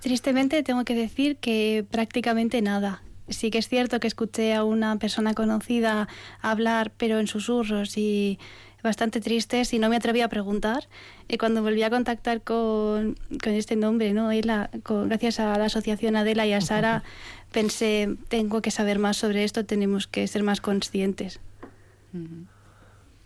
Tristemente 0.00 0.62
tengo 0.62 0.84
que 0.84 0.94
decir 0.94 1.36
que 1.38 1.84
prácticamente 1.90 2.60
nada. 2.62 3.02
Sí 3.28 3.50
que 3.50 3.56
es 3.58 3.68
cierto 3.68 4.00
que 4.00 4.06
escuché 4.06 4.52
a 4.52 4.64
una 4.64 4.98
persona 4.98 5.32
conocida 5.32 6.08
hablar, 6.42 6.92
pero 6.98 7.18
en 7.18 7.26
susurros 7.26 7.96
y 7.96 8.38
bastante 8.84 9.20
tristes 9.20 9.72
y 9.72 9.80
no 9.80 9.88
me 9.88 9.96
atreví 9.96 10.20
a 10.20 10.28
preguntar. 10.28 10.88
Y 11.26 11.38
cuando 11.38 11.62
volví 11.62 11.82
a 11.82 11.90
contactar 11.90 12.42
con, 12.42 13.16
con 13.42 13.52
este 13.52 13.74
nombre, 13.74 14.12
¿no? 14.12 14.30
Ela, 14.30 14.70
con, 14.84 15.08
gracias 15.08 15.40
a 15.40 15.58
la 15.58 15.64
asociación 15.64 16.14
Adela 16.14 16.46
y 16.46 16.52
a 16.52 16.60
Sara, 16.60 17.02
pensé, 17.50 18.16
tengo 18.28 18.62
que 18.62 18.70
saber 18.70 19.00
más 19.00 19.16
sobre 19.16 19.42
esto, 19.42 19.64
tenemos 19.64 20.06
que 20.06 20.28
ser 20.28 20.44
más 20.44 20.60
conscientes. 20.60 21.40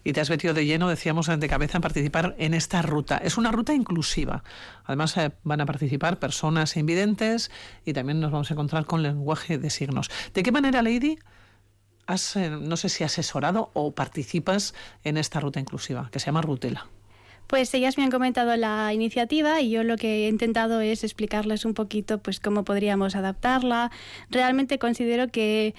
Y 0.05 0.13
te 0.15 0.21
has 0.23 0.31
metido 0.31 0.55
de 0.55 0.65
lleno, 0.65 0.89
decíamos, 0.89 1.27
de 1.27 1.49
cabeza 1.49 1.77
en 1.77 1.83
participar 1.83 2.35
en 2.39 2.55
esta 2.55 2.81
ruta. 2.81 3.19
Es 3.19 3.37
una 3.37 3.53
ruta 3.53 3.75
inclusiva. 3.75 4.43
Además, 4.85 5.17
eh, 5.19 5.33
van 5.43 5.61
a 5.61 5.67
participar 5.67 6.19
personas 6.19 6.77
invidentes 6.79 7.51
y 7.85 7.93
también 7.93 8.21
nos 8.21 8.31
vamos 8.31 8.51
a 8.51 8.55
encontrar 8.55 8.87
con 8.87 9.03
lenguaje 9.03 9.59
de 9.59 9.69
signos. 9.69 10.09
¿De 10.33 10.43
qué 10.43 10.53
manera, 10.53 10.81
Lady? 10.81 11.19
Eh, 12.37 12.51
no 12.51 12.77
sé 12.77 12.89
si 12.89 13.05
asesorado 13.05 13.71
o 13.75 13.93
participas 13.93 14.75
en 15.05 15.17
esta 15.17 15.41
ruta 15.41 15.61
inclusiva, 15.61 16.09
que 16.11 16.21
se 16.21 16.27
llama 16.27 16.43
Rutela. 16.43 16.87
Pues 17.47 17.73
ellas 17.73 17.97
me 17.97 18.05
han 18.05 18.11
comentado 18.11 18.55
la 18.57 18.93
iniciativa 18.93 19.61
y 19.61 19.71
yo 19.71 19.83
lo 19.83 19.97
que 19.97 20.27
he 20.27 20.29
intentado 20.29 20.81
es 20.81 21.03
explicarles 21.03 21.65
un 21.65 21.73
poquito 21.75 22.19
pues 22.19 22.41
cómo 22.41 22.65
podríamos 22.65 23.15
adaptarla. 23.15 23.91
Realmente 24.31 24.79
considero 24.79 25.29
que 25.29 25.75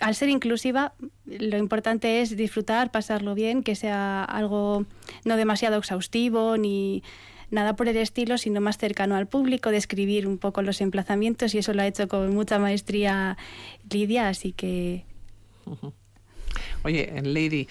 al 0.00 0.14
ser 0.14 0.28
inclusiva, 0.28 0.94
lo 1.26 1.58
importante 1.58 2.22
es 2.22 2.36
disfrutar, 2.36 2.90
pasarlo 2.90 3.34
bien, 3.34 3.62
que 3.62 3.74
sea 3.74 4.24
algo 4.24 4.86
no 5.24 5.36
demasiado 5.36 5.76
exhaustivo 5.76 6.56
ni 6.56 7.02
nada 7.50 7.76
por 7.76 7.88
el 7.88 7.96
estilo, 7.96 8.38
sino 8.38 8.60
más 8.60 8.78
cercano 8.78 9.14
al 9.14 9.26
público, 9.28 9.70
describir 9.70 10.26
un 10.26 10.38
poco 10.38 10.62
los 10.62 10.80
emplazamientos 10.80 11.54
y 11.54 11.58
eso 11.58 11.74
lo 11.74 11.82
ha 11.82 11.86
hecho 11.86 12.08
con 12.08 12.34
mucha 12.34 12.58
maestría 12.58 13.36
Lidia, 13.90 14.28
así 14.28 14.52
que 14.52 15.04
Oye, 16.84 17.12
Lady, 17.22 17.68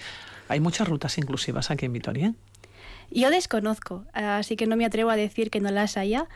¿hay 0.48 0.60
muchas 0.60 0.88
rutas 0.88 1.18
inclusivas 1.18 1.70
aquí 1.70 1.86
en 1.86 1.92
Vitoria? 1.92 2.34
Yo 3.10 3.30
desconozco, 3.30 4.04
así 4.12 4.56
que 4.56 4.66
no 4.66 4.76
me 4.76 4.86
atrevo 4.86 5.10
a 5.10 5.16
decir 5.16 5.50
que 5.50 5.60
no 5.60 5.70
las 5.70 5.96
haya. 5.96 6.28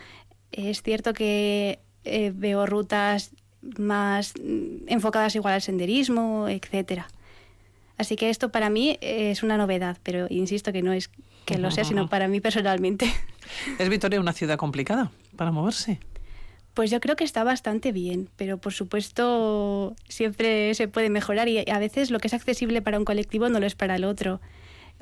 Es 0.53 0.83
cierto 0.83 1.15
que 1.15 1.81
eh, 2.05 2.33
veo 2.35 2.67
rutas 2.67 3.31
más 3.79 4.35
mm, 4.37 4.89
enfocadas 4.89 5.35
igual 5.35 5.55
al 5.55 5.63
senderismo, 5.63 6.49
etcétera. 6.49 7.09
Así 7.99 8.17
que 8.17 8.29
esto 8.29 8.51
para 8.51 8.69
mí 8.69 8.99
es 9.01 9.43
una 9.43 9.57
novedad, 9.57 9.97
pero 10.03 10.27
insisto 10.29 10.73
que 10.73 10.83
no 10.83 10.93
es 10.93 11.11
que 11.47 11.59
lo 11.59 11.71
sea, 11.71 11.85
sino 11.85 12.09
para 12.11 12.29
mí 12.29 12.41
personalmente. 12.41 13.11
¿Es 13.79 13.89
Vitoria 13.89 14.21
una 14.21 14.33
ciudad 14.33 14.59
complicada 14.59 15.11
para 15.37 15.51
moverse? 15.51 15.99
Pues 16.77 16.91
yo 16.91 17.01
creo 17.01 17.17
que 17.17 17.25
está 17.25 17.43
bastante 17.43 17.91
bien, 17.91 18.29
pero 18.37 18.59
por 18.59 18.75
supuesto 18.75 19.97
siempre 20.11 20.75
se 20.75 20.89
puede 20.89 21.09
mejorar 21.09 21.49
y 21.49 21.65
a 21.71 21.79
veces 21.79 22.11
lo 22.11 22.19
que 22.19 22.29
es 22.29 22.35
accesible 22.35 22.83
para 22.83 22.99
un 22.99 23.07
colectivo 23.07 23.49
no 23.49 23.61
lo 23.61 23.67
es 23.67 23.75
para 23.75 23.97
el 23.97 24.05
otro. 24.05 24.43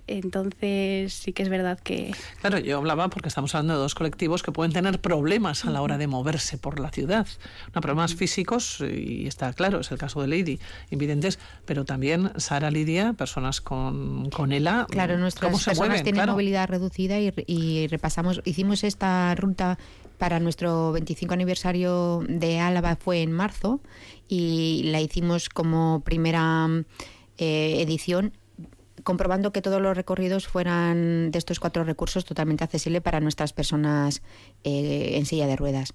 Entonces 0.07 1.13
sí 1.13 1.33
que 1.33 1.43
es 1.43 1.49
verdad 1.49 1.81
que... 1.81 2.15
Claro, 2.41 2.61
yo 2.61 2.79
hablaba 2.79 3.09
porque 3.09 3.27
estamos 3.27 3.53
hablando 3.57 3.73
de 3.73 3.81
dos 3.81 3.97
colectivos 3.97 4.45
que 4.45 4.53
pueden 4.53 4.73
tener 4.73 5.01
problemas 5.01 5.65
a 5.65 5.71
la 5.71 5.83
hora 5.83 5.99
de 5.99 6.07
moverse 6.07 6.59
por 6.59 6.79
la 6.79 6.93
ciudad. 6.93 7.27
No, 7.75 7.81
problemas 7.81 8.15
físicos, 8.15 8.81
y 8.81 9.27
está 9.27 9.53
claro, 9.53 9.81
es 9.81 9.91
el 9.91 9.99
caso 9.99 10.23
de 10.23 10.29
Lady, 10.29 10.61
invidentes, 10.91 11.41
pero 11.65 11.85
también 11.85 12.31
Sara 12.37 12.71
Lidia, 12.71 13.15
personas 13.15 13.61
con, 13.61 14.31
con 14.31 14.53
ELA. 14.53 14.87
Claro, 14.91 15.19
nuestras 15.19 15.51
personas 15.51 16.05
tienen 16.05 16.27
movilidad 16.27 16.69
reducida 16.69 17.19
y, 17.19 17.33
y 17.49 17.89
repasamos, 17.89 18.43
hicimos 18.45 18.85
esta 18.85 19.35
ruta 19.35 19.77
para 20.19 20.41
nuestro 20.41 20.93
25 20.93 21.35
aniversario 21.35 22.23
de 22.29 22.61
Álava 22.61 22.97
fue 22.97 23.23
en 23.23 23.33
marzo 23.33 23.81
y 24.29 24.83
la 24.85 25.01
hicimos 25.01 25.49
como 25.49 26.03
primera 26.05 26.69
eh, 27.39 27.83
edición 27.83 28.33
comprobando 29.05 29.53
que 29.53 29.63
todos 29.63 29.81
los 29.81 29.97
recorridos 29.97 30.49
fueran 30.49 31.31
de 31.31 31.39
estos 31.39 31.61
cuatro 31.61 31.85
recursos 31.85 32.25
totalmente 32.25 32.65
accesibles 32.65 33.03
para 33.03 33.21
nuestras 33.21 33.53
personas 33.53 34.23
eh, 34.65 35.13
en 35.15 35.27
silla 35.27 35.47
de 35.47 35.57
ruedas. 35.57 35.95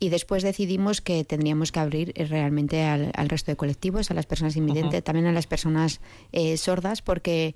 Y 0.00 0.08
después 0.08 0.42
decidimos 0.42 1.00
que 1.00 1.24
tendríamos 1.24 1.72
que 1.72 1.80
abrir 1.80 2.12
eh, 2.16 2.26
realmente 2.26 2.82
al, 2.82 3.12
resto 3.28 3.52
de 3.52 3.56
colectivos, 3.56 4.10
a 4.10 4.14
las 4.14 4.26
personas 4.26 4.56
invidentes, 4.56 5.04
también 5.04 5.26
a 5.26 5.32
las 5.32 5.46
personas 5.46 6.00
eh, 6.32 6.56
sordas, 6.56 7.02
porque 7.02 7.54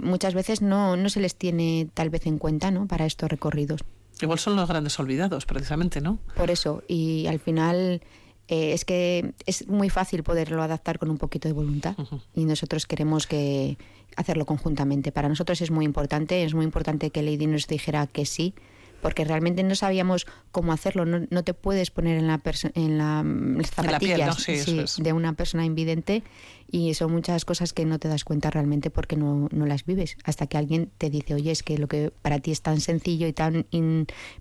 muchas 0.00 0.32
veces 0.32 0.62
no, 0.62 0.96
no 0.96 1.10
se 1.10 1.20
les 1.20 1.36
tiene 1.36 1.88
tal 1.92 2.08
vez 2.08 2.26
en 2.26 2.38
cuenta 2.38 2.70
¿no? 2.70 2.86
para 2.86 3.04
estos 3.04 3.28
recorridos. 3.30 3.82
Igual 4.20 4.38
son 4.38 4.56
los 4.56 4.68
grandes 4.68 4.98
olvidados, 4.98 5.46
precisamente, 5.46 6.00
¿no? 6.00 6.18
Por 6.36 6.50
eso, 6.50 6.82
y 6.88 7.26
al 7.26 7.38
final 7.38 8.00
eh, 8.48 8.72
es 8.72 8.84
que 8.84 9.34
es 9.44 9.68
muy 9.68 9.90
fácil 9.90 10.22
poderlo 10.22 10.62
adaptar 10.62 10.98
con 10.98 11.10
un 11.10 11.18
poquito 11.18 11.48
de 11.48 11.52
voluntad 11.52 11.96
y 12.34 12.44
nosotros 12.44 12.86
queremos 12.86 13.26
que 13.26 13.76
hacerlo 14.16 14.46
conjuntamente. 14.46 15.12
Para 15.12 15.28
nosotros 15.28 15.60
es 15.60 15.70
muy 15.70 15.84
importante, 15.84 16.44
es 16.44 16.54
muy 16.54 16.64
importante 16.64 17.10
que 17.10 17.22
Lady 17.22 17.46
nos 17.46 17.66
dijera 17.66 18.06
que 18.06 18.24
sí, 18.24 18.54
porque 19.00 19.24
realmente 19.24 19.62
no 19.62 19.74
sabíamos 19.74 20.26
cómo 20.50 20.72
hacerlo. 20.72 21.04
No, 21.04 21.44
te 21.44 21.54
puedes 21.54 21.90
poner 21.90 22.18
en 22.18 22.26
la 22.26 22.40
en 22.74 22.98
la, 22.98 23.22
las 23.24 23.70
zapatillas 23.70 24.96
de 24.96 25.12
una 25.12 25.34
persona 25.34 25.64
invidente 25.64 26.22
y 26.70 26.94
son 26.94 27.12
muchas 27.12 27.44
cosas 27.44 27.72
que 27.72 27.84
no 27.84 27.98
te 27.98 28.08
das 28.08 28.24
cuenta 28.24 28.50
realmente 28.50 28.90
porque 28.90 29.16
no, 29.16 29.48
no, 29.52 29.66
las 29.66 29.84
vives. 29.84 30.16
Hasta 30.24 30.46
que 30.46 30.58
alguien 30.58 30.90
te 30.98 31.10
dice, 31.10 31.34
oye, 31.34 31.50
es 31.50 31.62
que 31.62 31.78
lo 31.78 31.88
que 31.88 32.12
para 32.22 32.40
ti 32.40 32.50
es 32.50 32.62
tan 32.62 32.80
sencillo 32.80 33.26
y 33.26 33.32
tan 33.32 33.66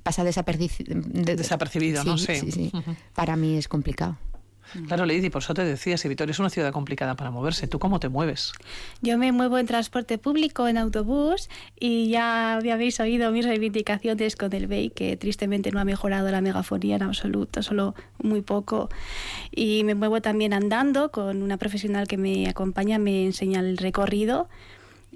pasa 0.04 0.24
desapercibido, 0.24 0.96
¿no? 2.04 2.18
Sí, 2.18 2.72
Para 3.14 3.36
mí 3.36 3.58
es 3.58 3.68
complicado. 3.68 4.18
Claro, 4.88 5.06
Lady, 5.06 5.30
por 5.30 5.42
eso 5.42 5.54
te 5.54 5.64
decía, 5.64 5.98
si 5.98 6.08
Vitoria 6.08 6.32
es 6.32 6.40
una 6.40 6.50
ciudad 6.50 6.72
complicada 6.72 7.16
para 7.16 7.32
moverse, 7.32 7.68
¿tú 7.68 7.80
cómo 7.80 8.00
te 8.00 8.10
mueves? 8.10 8.52
Yo 9.02 9.18
me 9.18 9.32
muevo 9.32 9.58
en 9.58 9.66
transporte 9.66 10.18
público, 10.18 10.68
en 10.68 10.78
autobús, 10.78 11.50
y 11.80 12.10
ya 12.10 12.56
habéis 12.58 13.00
oído 13.00 13.32
mis 13.32 13.46
reivindicaciones 13.46 14.36
con 14.36 14.54
el 14.54 14.68
BEI, 14.68 14.90
que 14.90 15.18
tristemente 15.18 15.72
no 15.72 15.80
ha 15.80 15.86
mejorado 15.86 16.30
la 16.32 16.42
megafonía 16.42 16.98
en 16.98 17.04
absoluto, 17.04 17.64
solo 17.64 17.96
muy 18.22 18.42
poco. 18.42 18.90
Y 19.52 19.84
me 19.84 19.96
muevo 19.96 20.22
también 20.22 20.54
andando 20.54 21.12
con 21.12 21.42
una 21.42 21.58
profesional 21.58 22.08
que 22.08 22.18
me 22.18 22.50
acompaña, 22.50 23.00
me 23.00 23.26
enseña 23.26 23.60
el 23.60 23.78
recorrido 23.78 24.48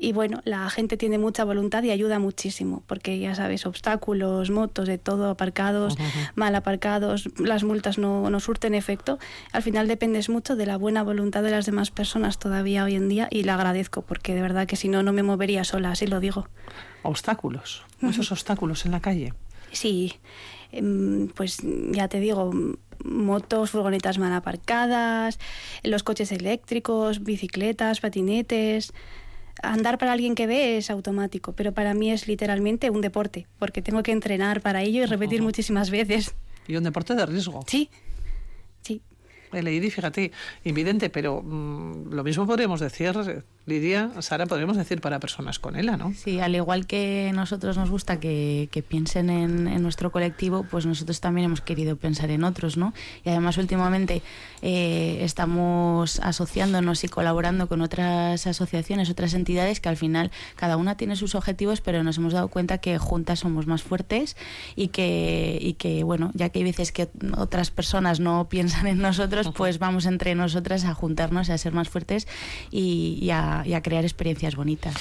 y 0.01 0.13
bueno, 0.13 0.41
la 0.45 0.69
gente 0.69 0.95
tiene 0.95 1.17
mucha 1.17 1.43
voluntad 1.43 1.83
y 1.83 1.91
ayuda 1.91 2.19
muchísimo, 2.19 2.83
porque 2.87 3.19
ya 3.19 3.35
sabes, 3.35 3.65
obstáculos, 3.65 4.49
motos, 4.49 4.87
de 4.87 4.97
todo, 4.97 5.29
aparcados, 5.29 5.97
mal 6.35 6.55
aparcados, 6.55 7.29
las 7.37 7.65
multas 7.65 7.97
no, 7.97 8.29
no 8.29 8.39
surten 8.39 8.75
efecto. 8.75 9.19
Al 9.51 9.61
final 9.61 9.87
dependes 9.87 10.29
mucho 10.29 10.55
de 10.55 10.65
la 10.65 10.77
buena 10.77 11.03
voluntad 11.03 11.43
de 11.43 11.51
las 11.51 11.65
demás 11.65 11.91
personas 11.91 12.39
todavía 12.39 12.85
hoy 12.85 12.95
en 12.95 13.09
día 13.09 13.27
y 13.29 13.43
la 13.43 13.55
agradezco, 13.55 14.01
porque 14.01 14.33
de 14.33 14.41
verdad 14.41 14.67
que 14.67 14.77
si 14.77 14.87
no, 14.87 15.03
no 15.03 15.11
me 15.11 15.21
movería 15.21 15.65
sola, 15.65 15.91
así 15.91 16.07
lo 16.07 16.21
digo. 16.21 16.47
Obstáculos, 17.03 17.83
muchos 17.99 18.31
obstáculos 18.31 18.85
en 18.85 18.93
la 18.93 19.01
calle. 19.01 19.33
Sí, 19.71 20.15
em, 20.71 21.27
pues 21.27 21.57
ya 21.91 22.07
te 22.07 22.21
digo, 22.21 22.51
motos, 23.03 23.71
furgonetas 23.71 24.17
mal 24.17 24.31
aparcadas, 24.31 25.39
los 25.83 26.03
coches 26.03 26.31
eléctricos, 26.31 27.23
bicicletas, 27.23 27.99
patinetes 27.99 28.93
andar 29.61 29.97
para 29.97 30.13
alguien 30.13 30.35
que 30.35 30.47
ve 30.47 30.77
es 30.77 30.89
automático, 30.89 31.53
pero 31.53 31.73
para 31.73 31.93
mí 31.93 32.11
es 32.11 32.27
literalmente 32.27 32.89
un 32.89 33.01
deporte, 33.01 33.47
porque 33.57 33.81
tengo 33.81 34.03
que 34.03 34.11
entrenar 34.11 34.61
para 34.61 34.81
ello 34.81 35.03
y 35.03 35.05
repetir 35.05 35.41
muchísimas 35.41 35.89
veces. 35.89 36.35
Y 36.67 36.75
un 36.75 36.83
deporte 36.83 37.15
de 37.15 37.25
riesgo. 37.25 37.63
Sí, 37.67 37.89
sí. 38.81 39.01
El 39.51 39.91
fíjate, 39.91 40.31
invidente, 40.63 41.09
pero 41.09 41.41
mm, 41.41 42.13
lo 42.13 42.23
mismo 42.23 42.45
podríamos 42.45 42.79
decir 42.79 43.13
Lidia, 43.69 44.09
Sara, 44.19 44.47
podríamos 44.47 44.75
decir 44.75 44.99
para 44.99 45.19
personas 45.19 45.59
con 45.59 45.75
ELA, 45.75 45.95
¿no? 45.95 46.13
Sí, 46.13 46.39
al 46.39 46.55
igual 46.55 46.87
que 46.87 47.31
nosotros 47.33 47.77
nos 47.77 47.89
gusta 47.89 48.19
que, 48.19 48.67
piensen 48.87 49.29
en, 49.29 49.81
nuestro 49.81 50.11
colectivo, 50.11 50.65
pues 50.69 50.85
nosotros 50.85 51.21
también 51.21 51.45
hemos 51.45 51.61
querido 51.61 51.95
pensar 51.95 52.31
en 52.31 52.43
otros, 52.43 52.75
¿no? 52.75 52.93
Y 53.23 53.29
además 53.29 53.57
últimamente 53.57 54.21
eh, 54.61 55.19
estamos 55.21 56.19
asociándonos 56.19 57.03
y 57.03 57.07
colaborando 57.07 57.67
con 57.67 57.81
otras 57.81 58.47
asociaciones, 58.47 59.09
otras 59.09 59.33
entidades 59.33 59.79
que 59.79 59.89
al 59.89 59.97
final 59.97 60.31
cada 60.55 60.75
una 60.75 60.97
tiene 60.97 61.15
sus 61.15 61.35
objetivos, 61.35 61.81
pero 61.81 62.03
nos 62.03 62.17
hemos 62.17 62.33
dado 62.33 62.47
cuenta 62.47 62.79
que 62.79 62.97
juntas 62.97 63.39
somos 63.39 63.67
más 63.67 63.83
fuertes 63.83 64.35
y 64.75 64.89
que, 64.89 65.59
y 65.61 65.73
que 65.73 66.03
bueno, 66.03 66.31
ya 66.33 66.49
que 66.49 66.59
hay 66.59 66.65
veces 66.65 66.91
que 66.91 67.09
otras 67.37 67.71
personas 67.71 68.19
no 68.19 68.49
piensan 68.49 68.87
en 68.87 68.97
nosotros, 68.97 69.51
pues 69.55 69.79
vamos 69.79 70.05
entre 70.05 70.35
nosotras 70.35 70.83
a 70.85 70.93
juntarnos, 70.93 71.49
a 71.49 71.57
ser 71.57 71.73
más 71.73 71.89
fuertes 71.89 72.27
y 72.71 73.29
a 73.31 73.58
y 73.65 73.73
a 73.73 73.81
crear 73.81 74.03
experiencias 74.03 74.55
bonitas. 74.55 74.95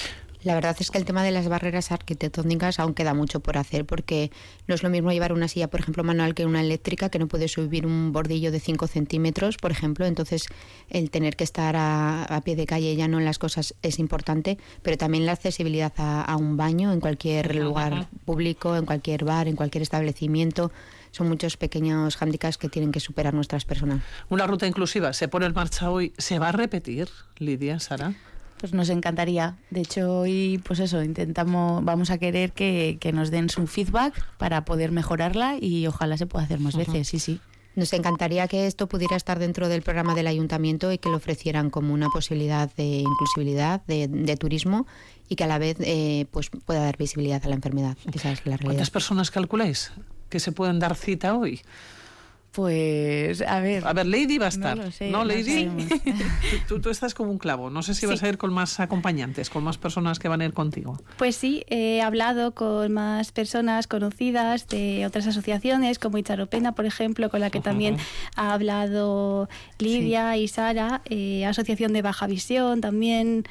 La 0.45 0.55
verdad 0.55 0.77
es 0.79 0.91
que 0.91 0.99
el 0.99 1.05
tema 1.05 1.25
de 1.25 1.33
las 1.33 1.49
barreras 1.49 1.91
arquitectónicas 1.91 2.79
aún 2.79 2.95
queda 2.95 3.13
mucho 3.13 3.41
por 3.41 3.59
hacer 3.59 3.85
porque 3.85 4.31
no 4.69 4.75
es 4.75 4.85
lo 4.85 4.89
mismo 4.89 5.11
llevar 5.11 5.33
una 5.33 5.49
silla, 5.49 5.69
por 5.69 5.81
ejemplo, 5.81 6.05
manual 6.05 6.35
que 6.35 6.47
una 6.47 6.61
eléctrica 6.61 7.09
que 7.09 7.19
no 7.19 7.27
puede 7.27 7.49
subir 7.49 7.87
un 7.87 8.13
bordillo 8.13 8.53
de 8.53 8.61
5 8.61 8.87
centímetros, 8.87 9.57
por 9.57 9.73
ejemplo. 9.73 10.07
Entonces, 10.07 10.47
el 10.91 11.11
tener 11.11 11.35
que 11.35 11.43
estar 11.43 11.75
a, 11.77 12.41
pie 12.45 12.55
de 12.55 12.67
calle 12.67 12.95
ya 12.95 13.09
no 13.09 13.19
en 13.19 13.25
las 13.25 13.39
cosas 13.39 13.75
es 13.83 13.99
importante, 13.99 14.59
pero 14.83 14.97
también 14.97 15.27
la 15.27 15.33
accesibilidad 15.33 15.93
a, 15.97 16.37
un 16.37 16.57
baño 16.57 16.93
en 16.93 17.01
cualquier 17.01 17.57
lugar 17.57 18.09
público, 18.25 18.77
en 18.77 18.87
cualquier 18.87 19.25
bar, 19.25 19.49
en 19.49 19.57
cualquier 19.57 19.83
establecimiento 19.83 20.71
son 21.11 21.29
muchos 21.29 21.57
pequeños 21.57 22.17
hándicaps 22.17 22.59
que 22.59 22.69
tienen 22.69 22.93
que 22.93 23.01
superar 23.01 23.33
nuestras 23.33 23.65
personas. 23.65 24.03
Una 24.29 24.47
ruta 24.47 24.67
inclusiva 24.67 25.15
se 25.15 25.27
pone 25.27 25.47
en 25.47 25.55
marcha 25.55 25.91
hoy. 25.91 26.13
¿Se 26.19 26.39
va 26.39 26.51
a 26.51 26.53
repetir, 26.53 27.09
Lidia, 27.39 27.81
Sara? 27.81 28.15
Pues 28.59 28.73
nos 28.75 28.89
encantaría. 28.89 29.57
De 29.71 29.81
hecho, 29.81 30.21
hoy, 30.21 30.61
pues 30.65 30.81
eso, 30.81 31.03
intentamos, 31.03 31.85
vamos 31.85 32.11
a 32.11 32.19
querer 32.19 32.53
que, 32.53 32.99
que 33.01 33.13
nos 33.13 33.31
den 33.31 33.49
su 33.49 33.67
feedback 33.67 34.15
para 34.37 34.65
poder 34.65 34.93
mejorarla 34.93 35.57
y 35.61 35.87
ojalá 35.87 36.17
se 36.17 36.27
pueda 36.27 36.45
hacer 36.45 36.61
más 36.61 36.77
veces, 36.77 37.09
sí, 37.09 37.19
sí. 37.19 37.41
Nos 37.77 37.93
encantaría 37.93 38.49
que 38.49 38.67
esto 38.67 38.89
pudiera 38.89 39.15
estar 39.15 39.39
dentro 39.39 39.69
del 39.69 39.83
programa 39.83 40.17
del 40.17 40.27
ayuntamiento 40.27 40.91
y 40.91 40.99
que 40.99 41.09
lo 41.09 41.17
ofrecieran 41.17 41.71
como 41.71 41.95
una 41.95 42.09
posibilidad 42.09 42.75
de 42.75 43.05
inclusividad, 43.07 43.83
de, 43.87 44.09
de 44.09 44.37
turismo 44.37 44.85
y 45.29 45.37
que 45.37 45.45
a 45.45 45.47
la 45.47 45.59
vez 45.59 45.77
eh, 45.81 46.27
pues 46.33 46.51
pueda 46.51 46.81
dar 46.81 46.97
visibilidad 46.97 47.41
a 47.45 47.49
la 47.49 47.55
enfermedad. 47.55 47.97
Esa 48.13 48.33
es 48.33 48.39
la 48.47 48.57
realidad. 48.57 48.65
¿Cuántas 48.65 48.91
personas 48.91 49.31
calculáis 49.31 49.93
que 50.29 50.41
se 50.41 50.51
pueden 50.51 50.81
dar 50.81 50.97
cita 50.97 51.37
hoy? 51.37 51.61
Pues, 52.59 53.41
a 53.43 53.61
ver. 53.61 53.87
A 53.87 53.93
ver, 53.93 54.05
Lady 54.05 54.37
va 54.37 54.47
a 54.47 54.49
estar. 54.49 54.77
No 54.77 54.83
lo 54.83 54.91
sé, 54.91 55.11
¿No, 55.11 55.19
no 55.19 55.25
Lady? 55.27 55.71
tú, 56.69 56.81
tú 56.81 56.91
estás 56.91 57.15
como 57.15 57.31
un 57.31 57.39
clavo. 57.39 57.71
No 57.71 57.85
sé 57.85 57.95
si 57.95 58.05
vas 58.05 58.21
a 58.25 58.29
ir 58.29 58.37
con 58.37 58.53
más 58.53 58.81
acompañantes, 58.81 59.49
con 59.49 59.63
más 59.63 59.79
personas 59.79 60.19
que 60.19 60.27
van 60.27 60.41
a 60.41 60.45
ir 60.45 60.53
contigo. 60.53 61.01
Pues 61.19 61.37
sí, 61.37 61.63
he 61.69 62.03
hablado 62.03 62.57
con 62.57 62.93
más 62.93 63.31
personas 63.31 63.87
conocidas 63.87 64.67
de 64.67 65.07
otras 65.07 65.29
asociaciones, 65.29 66.01
como 66.01 66.19
Icharopena, 66.19 66.73
por 66.73 66.85
ejemplo, 66.85 67.31
con 67.31 67.39
la 67.39 67.51
que 67.51 67.61
también 67.61 67.97
ha 68.35 68.55
hablado 68.55 69.49
Lidia 69.79 70.37
y 70.37 70.49
Sara, 70.49 71.03
eh, 71.05 71.47
Asociación 71.47 71.93
de 71.93 72.03
Baja 72.03 72.27
Visión 72.27 72.81
también, 72.81 73.45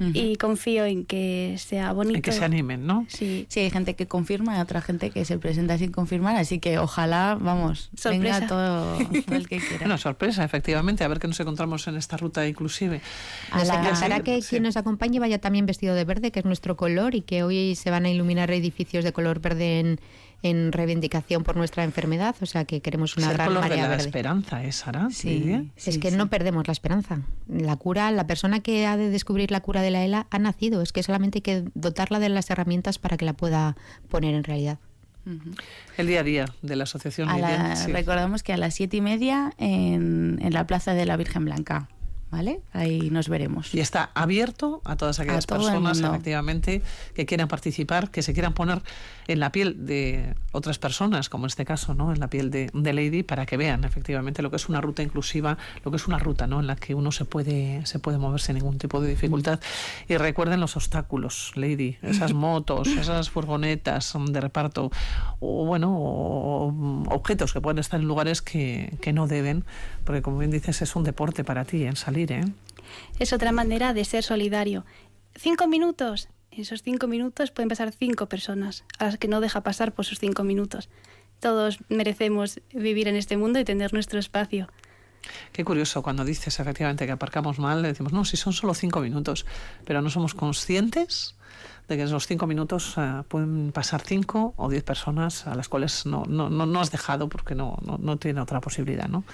y 0.00 0.36
confío 0.36 0.84
en 0.84 1.04
que 1.04 1.54
sea 1.58 1.92
bonito. 1.92 2.16
En 2.16 2.22
que 2.22 2.32
se 2.32 2.44
animen, 2.44 2.84
¿no? 2.86 3.06
Sí. 3.08 3.46
Sí, 3.48 3.60
hay 3.60 3.70
gente 3.70 3.94
que 3.94 4.06
confirma 4.06 4.56
y 4.58 4.60
otra 4.60 4.80
gente 4.80 5.10
que 5.10 5.24
se 5.24 5.38
presenta 5.38 5.78
sin 5.78 5.92
confirmar, 5.92 6.36
así 6.36 6.58
que 6.58 6.78
ojalá, 6.78 7.38
vamos, 7.40 7.90
Sorpresa. 7.96 8.40
venga 8.40 8.46
todo, 8.48 8.98
todo 8.98 9.34
el 9.36 9.48
que 9.48 9.58
quiera. 9.58 9.78
Bueno, 9.78 9.98
sorpresa, 9.98 10.42
efectivamente. 10.44 11.04
A 11.04 11.08
ver 11.08 11.20
qué 11.20 11.28
nos 11.28 11.38
encontramos 11.38 11.86
en 11.86 11.96
esta 11.96 12.16
ruta 12.16 12.46
inclusive. 12.46 13.00
Nos 13.54 13.68
encantará 13.68 14.20
que 14.20 14.42
Sí. 14.42 14.48
quien 14.50 14.64
nos 14.64 14.76
acompañe 14.76 15.20
vaya 15.20 15.38
también 15.38 15.64
vestido 15.66 15.94
de 15.94 16.04
verde, 16.04 16.32
que 16.32 16.40
es 16.40 16.44
nuestro 16.44 16.76
color, 16.76 17.14
y 17.14 17.20
que 17.22 17.42
hoy 17.44 17.74
se 17.76 17.90
van 17.90 18.04
a 18.04 18.10
iluminar 18.10 18.50
edificios 18.50 19.04
de 19.04 19.12
color 19.12 19.40
verde 19.40 19.78
en, 19.80 20.00
en 20.44 20.72
reivindicación 20.72 21.42
por 21.42 21.56
nuestra 21.56 21.82
enfermedad. 21.84 22.36
O 22.40 22.46
sea 22.46 22.64
que 22.66 22.80
queremos 22.82 23.16
una 23.16 23.32
gran 23.32 23.48
color 23.48 23.62
de 23.64 23.68
marea 23.70 23.82
la 23.84 23.88
verde. 23.88 24.04
esperanza, 24.04 24.62
¿eh, 24.62 24.70
Sara? 24.72 25.08
Lidia? 25.24 25.64
es 25.76 25.98
que 25.98 26.10
no 26.10 26.28
perdemos 26.28 26.66
la 26.68 26.72
esperanza. 26.72 27.22
La 27.48 27.76
cura, 27.76 28.10
la 28.10 28.26
persona 28.26 28.60
que 28.60 28.86
ha 28.86 28.96
de 28.96 29.08
descubrir 29.10 29.50
la 29.50 29.60
cura 29.60 29.80
de 29.82 29.90
la 29.90 30.04
ELA 30.04 30.26
ha 30.30 30.38
nacido. 30.38 30.82
Es 30.82 30.92
que 30.92 31.02
solamente 31.02 31.38
hay 31.38 31.42
que 31.42 31.64
dotarla 31.74 32.18
de 32.18 32.28
las 32.28 32.50
herramientas 32.50 32.98
para 32.98 33.16
que 33.16 33.24
la 33.24 33.32
pueda 33.32 33.76
poner 34.08 34.34
en 34.34 34.44
realidad. 34.44 34.78
El 35.96 36.06
día 36.06 36.20
a 36.20 36.22
día 36.22 36.44
de 36.60 36.76
la 36.76 36.84
asociación. 36.84 37.28
La- 37.40 37.76
sí. 37.76 37.90
Recordamos 37.90 38.42
que 38.42 38.52
a 38.52 38.58
las 38.58 38.74
siete 38.74 38.98
y 38.98 39.00
media 39.00 39.54
en, 39.56 40.38
en 40.42 40.52
la 40.52 40.66
Plaza 40.66 40.92
de 40.92 41.06
la 41.06 41.16
Virgen 41.16 41.46
Blanca, 41.46 41.88
¿vale? 42.34 42.60
Ahí 42.72 43.10
nos 43.10 43.28
veremos. 43.28 43.72
Y 43.72 43.78
está 43.78 44.10
abierto 44.12 44.82
a 44.84 44.96
todas 44.96 45.20
aquellas 45.20 45.44
A 45.44 45.54
personas, 45.54 46.00
efectivamente, 46.00 46.82
que 47.14 47.26
quieran 47.26 47.46
participar, 47.46 48.10
que 48.10 48.22
se 48.22 48.32
quieran 48.32 48.54
poner 48.54 48.82
en 49.28 49.38
la 49.38 49.52
piel 49.52 49.86
de 49.86 50.34
otras 50.50 50.78
personas, 50.78 51.28
como 51.28 51.44
en 51.44 51.50
este 51.50 51.64
caso, 51.64 51.94
¿no? 51.94 52.12
En 52.12 52.18
la 52.18 52.28
piel 52.28 52.50
de, 52.50 52.70
de 52.74 52.92
Lady, 52.92 53.22
para 53.22 53.46
que 53.46 53.56
vean 53.56 53.84
efectivamente 53.84 54.42
lo 54.42 54.50
que 54.50 54.56
es 54.56 54.68
una 54.68 54.80
ruta 54.80 55.04
inclusiva, 55.04 55.58
lo 55.84 55.92
que 55.92 55.96
es 55.96 56.08
una 56.08 56.18
ruta, 56.18 56.48
¿no? 56.48 56.58
En 56.58 56.66
la 56.66 56.74
que 56.74 56.96
uno 56.96 57.12
se 57.12 57.24
puede, 57.24 57.86
se 57.86 58.00
puede 58.00 58.18
mover 58.18 58.40
sin 58.40 58.56
ningún 58.56 58.78
tipo 58.78 59.00
de 59.00 59.10
dificultad. 59.10 59.60
Y 60.08 60.16
recuerden 60.16 60.58
los 60.58 60.74
obstáculos, 60.74 61.52
Lady, 61.54 61.98
esas 62.02 62.32
motos, 62.46 62.88
esas 62.88 63.30
furgonetas 63.30 64.12
de 64.26 64.40
reparto, 64.40 64.90
o 65.38 65.66
bueno, 65.66 65.96
o 65.96 67.04
objetos 67.10 67.52
que 67.52 67.60
pueden 67.60 67.78
estar 67.78 68.00
en 68.00 68.08
lugares 68.08 68.42
que, 68.42 68.96
que 69.00 69.12
no 69.12 69.28
deben, 69.28 69.64
porque 70.04 70.22
como 70.22 70.38
bien 70.38 70.50
dices, 70.50 70.82
es 70.82 70.94
un 70.96 71.04
deporte 71.04 71.44
para 71.44 71.64
ti, 71.64 71.84
en 71.84 71.96
salir, 71.96 72.32
¿eh? 72.32 72.44
Es 73.18 73.32
otra 73.32 73.52
manera 73.52 73.94
de 73.94 74.04
ser 74.04 74.22
solidario. 74.22 74.84
Cinco 75.34 75.66
minutos. 75.66 76.28
En 76.50 76.60
esos 76.60 76.82
cinco 76.82 77.08
minutos 77.08 77.50
pueden 77.50 77.68
pasar 77.68 77.92
cinco 77.92 78.26
personas 78.28 78.84
a 78.98 79.06
las 79.06 79.18
que 79.18 79.26
no 79.26 79.40
deja 79.40 79.62
pasar 79.62 79.92
por 79.92 80.04
sus 80.04 80.20
cinco 80.20 80.44
minutos. 80.44 80.88
Todos 81.40 81.78
merecemos 81.88 82.60
vivir 82.72 83.08
en 83.08 83.16
este 83.16 83.36
mundo 83.36 83.58
y 83.58 83.64
tener 83.64 83.92
nuestro 83.92 84.20
espacio. 84.20 84.68
Qué 85.52 85.64
curioso, 85.64 86.02
cuando 86.02 86.24
dices 86.24 86.58
efectivamente 86.60 87.06
que 87.06 87.12
aparcamos 87.12 87.58
mal, 87.58 87.82
le 87.82 87.88
decimos, 87.88 88.12
no, 88.12 88.24
si 88.24 88.36
son 88.36 88.52
solo 88.52 88.74
cinco 88.74 89.00
minutos, 89.00 89.46
pero 89.84 90.02
no 90.02 90.10
somos 90.10 90.34
conscientes 90.34 91.34
de 91.88 91.96
que 91.96 92.02
en 92.02 92.08
esos 92.08 92.26
cinco 92.26 92.46
minutos 92.46 92.94
eh, 92.96 93.22
pueden 93.28 93.72
pasar 93.72 94.00
cinco 94.00 94.54
o 94.56 94.68
diez 94.68 94.82
personas 94.82 95.46
a 95.46 95.54
las 95.54 95.68
cuales 95.68 96.06
no, 96.06 96.24
no, 96.26 96.48
no, 96.48 96.66
no 96.66 96.80
has 96.80 96.90
dejado 96.90 97.28
porque 97.28 97.54
no, 97.54 97.78
no, 97.84 97.98
no 97.98 98.16
tiene 98.16 98.40
otra 98.40 98.60
posibilidad, 98.60 99.08
¿no? 99.08 99.24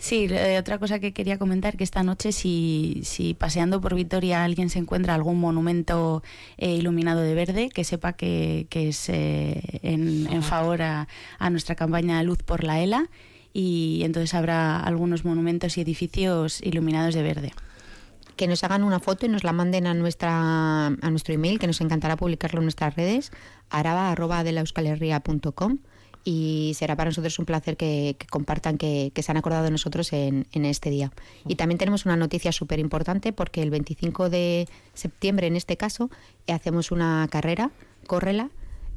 Sí, 0.00 0.26
eh, 0.30 0.58
otra 0.58 0.78
cosa 0.78 0.98
que 0.98 1.12
quería 1.12 1.38
comentar, 1.38 1.76
que 1.76 1.84
esta 1.84 2.02
noche 2.02 2.32
si, 2.32 3.02
si 3.04 3.34
paseando 3.34 3.82
por 3.82 3.94
Vitoria 3.94 4.44
alguien 4.44 4.70
se 4.70 4.78
encuentra 4.78 5.14
algún 5.14 5.38
monumento 5.38 6.22
eh, 6.56 6.72
iluminado 6.72 7.20
de 7.20 7.34
verde, 7.34 7.68
que 7.68 7.84
sepa 7.84 8.14
que, 8.14 8.66
que 8.70 8.88
es 8.88 9.10
eh, 9.10 9.60
en, 9.82 10.26
en 10.32 10.42
favor 10.42 10.80
a, 10.80 11.06
a 11.38 11.50
nuestra 11.50 11.74
campaña 11.74 12.22
Luz 12.22 12.38
por 12.42 12.64
la 12.64 12.80
ELA 12.80 13.10
y 13.52 14.02
entonces 14.04 14.34
habrá 14.34 14.80
algunos 14.80 15.24
monumentos 15.24 15.76
y 15.76 15.80
edificios 15.80 16.60
iluminados 16.62 17.14
de 17.14 17.22
verde. 17.22 17.52
que 18.36 18.46
nos 18.46 18.62
hagan 18.64 18.84
una 18.84 19.00
foto 19.00 19.26
y 19.26 19.28
nos 19.28 19.44
la 19.44 19.52
manden 19.52 19.86
a 19.86 19.92
nuestra 19.92 20.86
a 20.86 21.10
nuestro 21.10 21.34
email, 21.34 21.58
que 21.58 21.66
nos 21.66 21.82
encantará 21.82 22.16
publicarlo 22.16 22.60
en 22.60 22.64
nuestras 22.64 22.96
redes, 22.96 23.32
araba.delaeuskaleria.com 23.68 25.78
y 26.24 26.72
será 26.74 26.96
para 26.96 27.10
nosotros 27.10 27.38
un 27.38 27.46
placer 27.46 27.76
que, 27.76 28.16
compartan 28.30 28.78
que, 28.78 29.12
se 29.14 29.30
han 29.30 29.36
acordado 29.36 29.64
de 29.64 29.70
nosotros 29.70 30.12
en, 30.12 30.46
en 30.52 30.64
este 30.64 30.90
día. 30.90 31.12
Y 31.46 31.56
también 31.56 31.78
tenemos 31.78 32.04
una 32.04 32.16
noticia 32.16 32.52
súper 32.52 32.78
importante 32.78 33.32
porque 33.32 33.62
el 33.62 33.70
25 33.70 34.30
de 34.30 34.68
septiembre, 34.94 35.46
en 35.46 35.56
este 35.56 35.76
caso, 35.76 36.10
hacemos 36.46 36.92
una 36.92 37.26
carrera, 37.30 37.70
córrela, 38.06 38.50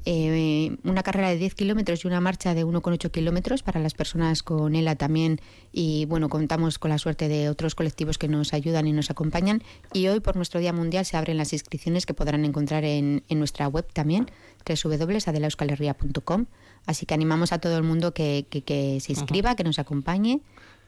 eh, 0.05 0.75
una 0.83 1.01
carrera 1.03 1.29
de 1.29 1.37
10 1.37 1.55
kilómetros 1.55 2.03
y 2.03 2.07
una 2.07 2.19
marcha 2.21 2.53
de 2.53 2.65
1,8 2.65 3.09
kilómetros 3.11 3.63
para 3.63 3.79
las 3.79 3.93
personas 3.93 4.43
con 4.43 4.75
ELA 4.75 4.95
también. 4.95 5.39
Y 5.71 6.05
bueno, 6.05 6.29
contamos 6.29 6.77
con 6.79 6.89
la 6.89 6.97
suerte 6.97 7.27
de 7.27 7.49
otros 7.49 7.75
colectivos 7.75 8.17
que 8.17 8.27
nos 8.27 8.53
ayudan 8.53 8.87
y 8.87 8.91
nos 8.93 9.09
acompañan. 9.09 9.63
Y 9.93 10.07
hoy, 10.07 10.19
por 10.19 10.35
nuestro 10.35 10.59
Día 10.59 10.73
Mundial, 10.73 11.05
se 11.05 11.15
abren 11.17 11.37
las 11.37 11.53
inscripciones 11.53 12.05
que 12.05 12.13
podrán 12.13 12.43
encontrar 12.45 12.83
en, 12.83 13.23
en 13.29 13.39
nuestra 13.39 13.67
web 13.67 13.85
también, 13.93 14.27
www.adelaeuskaleria.com. 14.67 16.45
Así 16.85 17.05
que 17.05 17.13
animamos 17.13 17.53
a 17.53 17.59
todo 17.59 17.77
el 17.77 17.83
mundo 17.83 18.13
que, 18.13 18.45
que- 18.49 18.61
que 18.61 18.99
se 18.99 19.13
inscriba, 19.13 19.55
que 19.55 19.63
nos 19.63 19.79
acompañe 19.79 20.41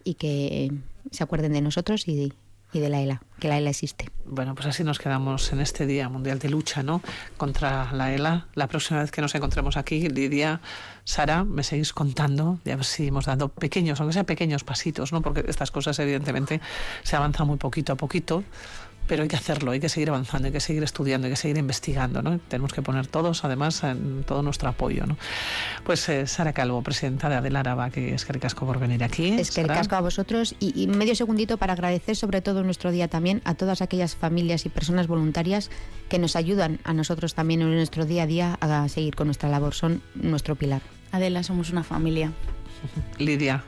y 0.03 0.15
que 0.15 0.71
se 1.11 1.23
acuerden 1.23 1.53
de 1.53 1.61
nosotros 1.61 2.07
y 2.07 2.33
y 2.73 2.79
de 2.79 2.89
la 2.89 3.01
ELA, 3.01 3.21
que 3.39 3.47
la 3.47 3.57
ELA 3.57 3.69
existe. 3.69 4.09
Bueno, 4.25 4.55
pues 4.55 4.67
así 4.67 4.83
nos 4.83 4.99
quedamos 4.99 5.53
en 5.53 5.61
este 5.61 5.85
Día 5.85 6.09
Mundial 6.09 6.39
de 6.39 6.49
Lucha, 6.49 6.83
¿no? 6.83 7.01
Contra 7.37 7.91
la 7.93 8.13
ELA. 8.13 8.47
La 8.55 8.67
próxima 8.67 8.99
vez 8.99 9.11
que 9.11 9.21
nos 9.21 9.33
encontremos 9.35 9.77
aquí, 9.77 10.09
Lidia, 10.09 10.61
Sara, 11.03 11.43
me 11.43 11.63
seguís 11.63 11.93
contando 11.93 12.59
y 12.65 12.71
a 12.71 12.75
ver 12.75 12.85
hemos 12.99 13.25
dado 13.25 13.49
pequeños, 13.49 13.99
aunque 13.99 14.13
sea 14.13 14.23
pequeños 14.23 14.63
pasitos, 14.63 15.13
¿no? 15.13 15.21
Porque 15.21 15.45
estas 15.47 15.71
cosas, 15.71 15.97
evidentemente, 15.99 16.59
se 17.03 17.15
avanzan 17.15 17.47
muy 17.47 17.57
poquito 17.57 17.93
a 17.93 17.95
poquito. 17.95 18.43
Pero 19.07 19.23
hay 19.23 19.29
que 19.29 19.35
hacerlo, 19.35 19.71
hay 19.71 19.79
que 19.79 19.89
seguir 19.89 20.09
avanzando, 20.09 20.47
hay 20.47 20.51
que 20.51 20.59
seguir 20.59 20.83
estudiando, 20.83 21.27
hay 21.27 21.33
que 21.33 21.37
seguir 21.37 21.57
investigando, 21.57 22.21
¿no? 22.21 22.39
Tenemos 22.39 22.73
que 22.73 22.81
poner 22.81 23.07
todos, 23.07 23.43
además, 23.45 23.83
en 23.83 24.23
todo 24.23 24.41
nuestro 24.41 24.69
apoyo, 24.69 25.05
¿no? 25.05 25.17
Pues 25.83 26.07
eh, 26.09 26.25
Sara 26.27 26.53
Calvo, 26.53 26.81
presidenta 26.81 27.29
de 27.29 27.35
Adelaraba, 27.35 27.89
que 27.89 28.13
es 28.13 28.25
que 28.25 28.33
ricasco 28.33 28.65
por 28.65 28.79
venir 28.79 29.03
aquí. 29.03 29.29
Es 29.29 29.51
que 29.51 29.61
el 29.61 29.67
Sara. 29.67 29.79
casco 29.79 29.95
a 29.95 30.01
vosotros 30.01 30.55
y, 30.59 30.81
y 30.81 30.87
medio 30.87 31.15
segundito 31.15 31.57
para 31.57 31.73
agradecer 31.73 32.15
sobre 32.15 32.41
todo 32.41 32.59
en 32.59 32.65
nuestro 32.65 32.91
día 32.91 33.07
también 33.07 33.41
a 33.45 33.55
todas 33.55 33.81
aquellas 33.81 34.15
familias 34.15 34.65
y 34.65 34.69
personas 34.69 35.07
voluntarias 35.07 35.69
que 36.09 36.19
nos 36.19 36.35
ayudan 36.35 36.79
a 36.83 36.93
nosotros 36.93 37.35
también 37.35 37.61
en 37.61 37.73
nuestro 37.73 38.05
día 38.05 38.23
a 38.23 38.27
día 38.27 38.57
a 38.61 38.87
seguir 38.89 39.15
con 39.15 39.27
nuestra 39.27 39.49
labor. 39.49 39.73
Son 39.73 40.01
nuestro 40.15 40.55
pilar. 40.55 40.81
Adela, 41.11 41.43
somos 41.43 41.69
una 41.69 41.83
familia. 41.83 42.31
Lidia, 43.17 43.63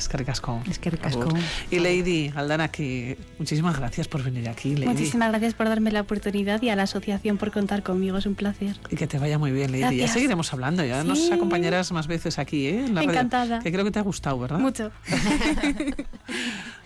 es 0.00 0.08
que 0.08 0.16
ricasco. 0.16 0.62
Es 0.68 0.78
que 0.78 0.90
ricasco. 0.90 1.28
Y 1.70 1.78
Lady 1.78 2.32
Aldana, 2.34 2.68
que 2.68 3.18
muchísimas 3.38 3.78
gracias 3.78 4.08
por 4.08 4.22
venir 4.22 4.48
aquí, 4.48 4.74
Lady. 4.74 4.86
Muchísimas 4.86 5.28
gracias 5.28 5.52
por 5.52 5.68
darme 5.68 5.92
la 5.92 6.00
oportunidad 6.00 6.62
y 6.62 6.70
a 6.70 6.76
la 6.76 6.84
asociación 6.84 7.36
por 7.36 7.52
contar 7.52 7.82
conmigo. 7.82 8.16
Es 8.16 8.24
un 8.24 8.34
placer. 8.34 8.76
Y 8.88 8.96
que 8.96 9.06
te 9.06 9.18
vaya 9.18 9.38
muy 9.38 9.52
bien, 9.52 9.72
Lady. 9.72 9.98
Ya 9.98 10.08
seguiremos 10.08 10.52
hablando, 10.54 10.82
ya 10.84 11.04
nos 11.04 11.30
acompañarás 11.30 11.92
más 11.92 12.06
veces 12.06 12.38
aquí, 12.38 12.66
¿eh? 12.66 12.86
En 12.86 12.94
la 12.94 13.02
radio. 13.02 13.12
Encantada. 13.12 13.58
Que 13.60 13.70
creo 13.70 13.84
que 13.84 13.90
te 13.90 13.98
ha 13.98 14.02
gustado, 14.02 14.38
¿verdad? 14.38 14.58
Mucho. 14.58 14.90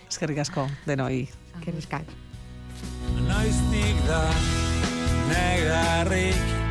Es 0.09 0.19
que 0.19 0.27
ricasco, 0.27 0.67
de 0.85 0.95
noi. 0.95 1.29
Que 1.63 1.71
ricasco. 1.71 2.11
Noiztik 3.27 4.05
da 4.07 4.29
negarrik 5.29 6.64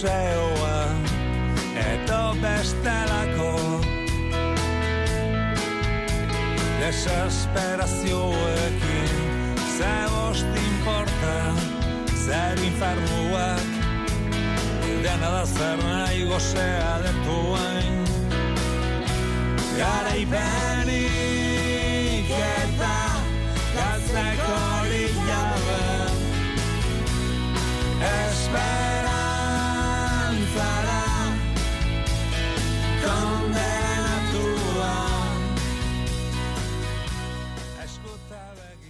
museoa 0.00 0.88
Eto 1.76 2.32
bestelako. 2.40 3.52
Desesperazioekin 6.80 9.12
Ze 9.78 9.96
bost 10.10 10.46
importa, 10.56 11.36
zer 12.24 12.58
infernuak 12.64 13.68
Dena 15.02 15.30
da 15.30 15.46
zer 15.46 15.78
nahi 15.84 16.24
gozea 16.24 16.98
detuain 17.04 18.04
Garaipen 19.76 20.59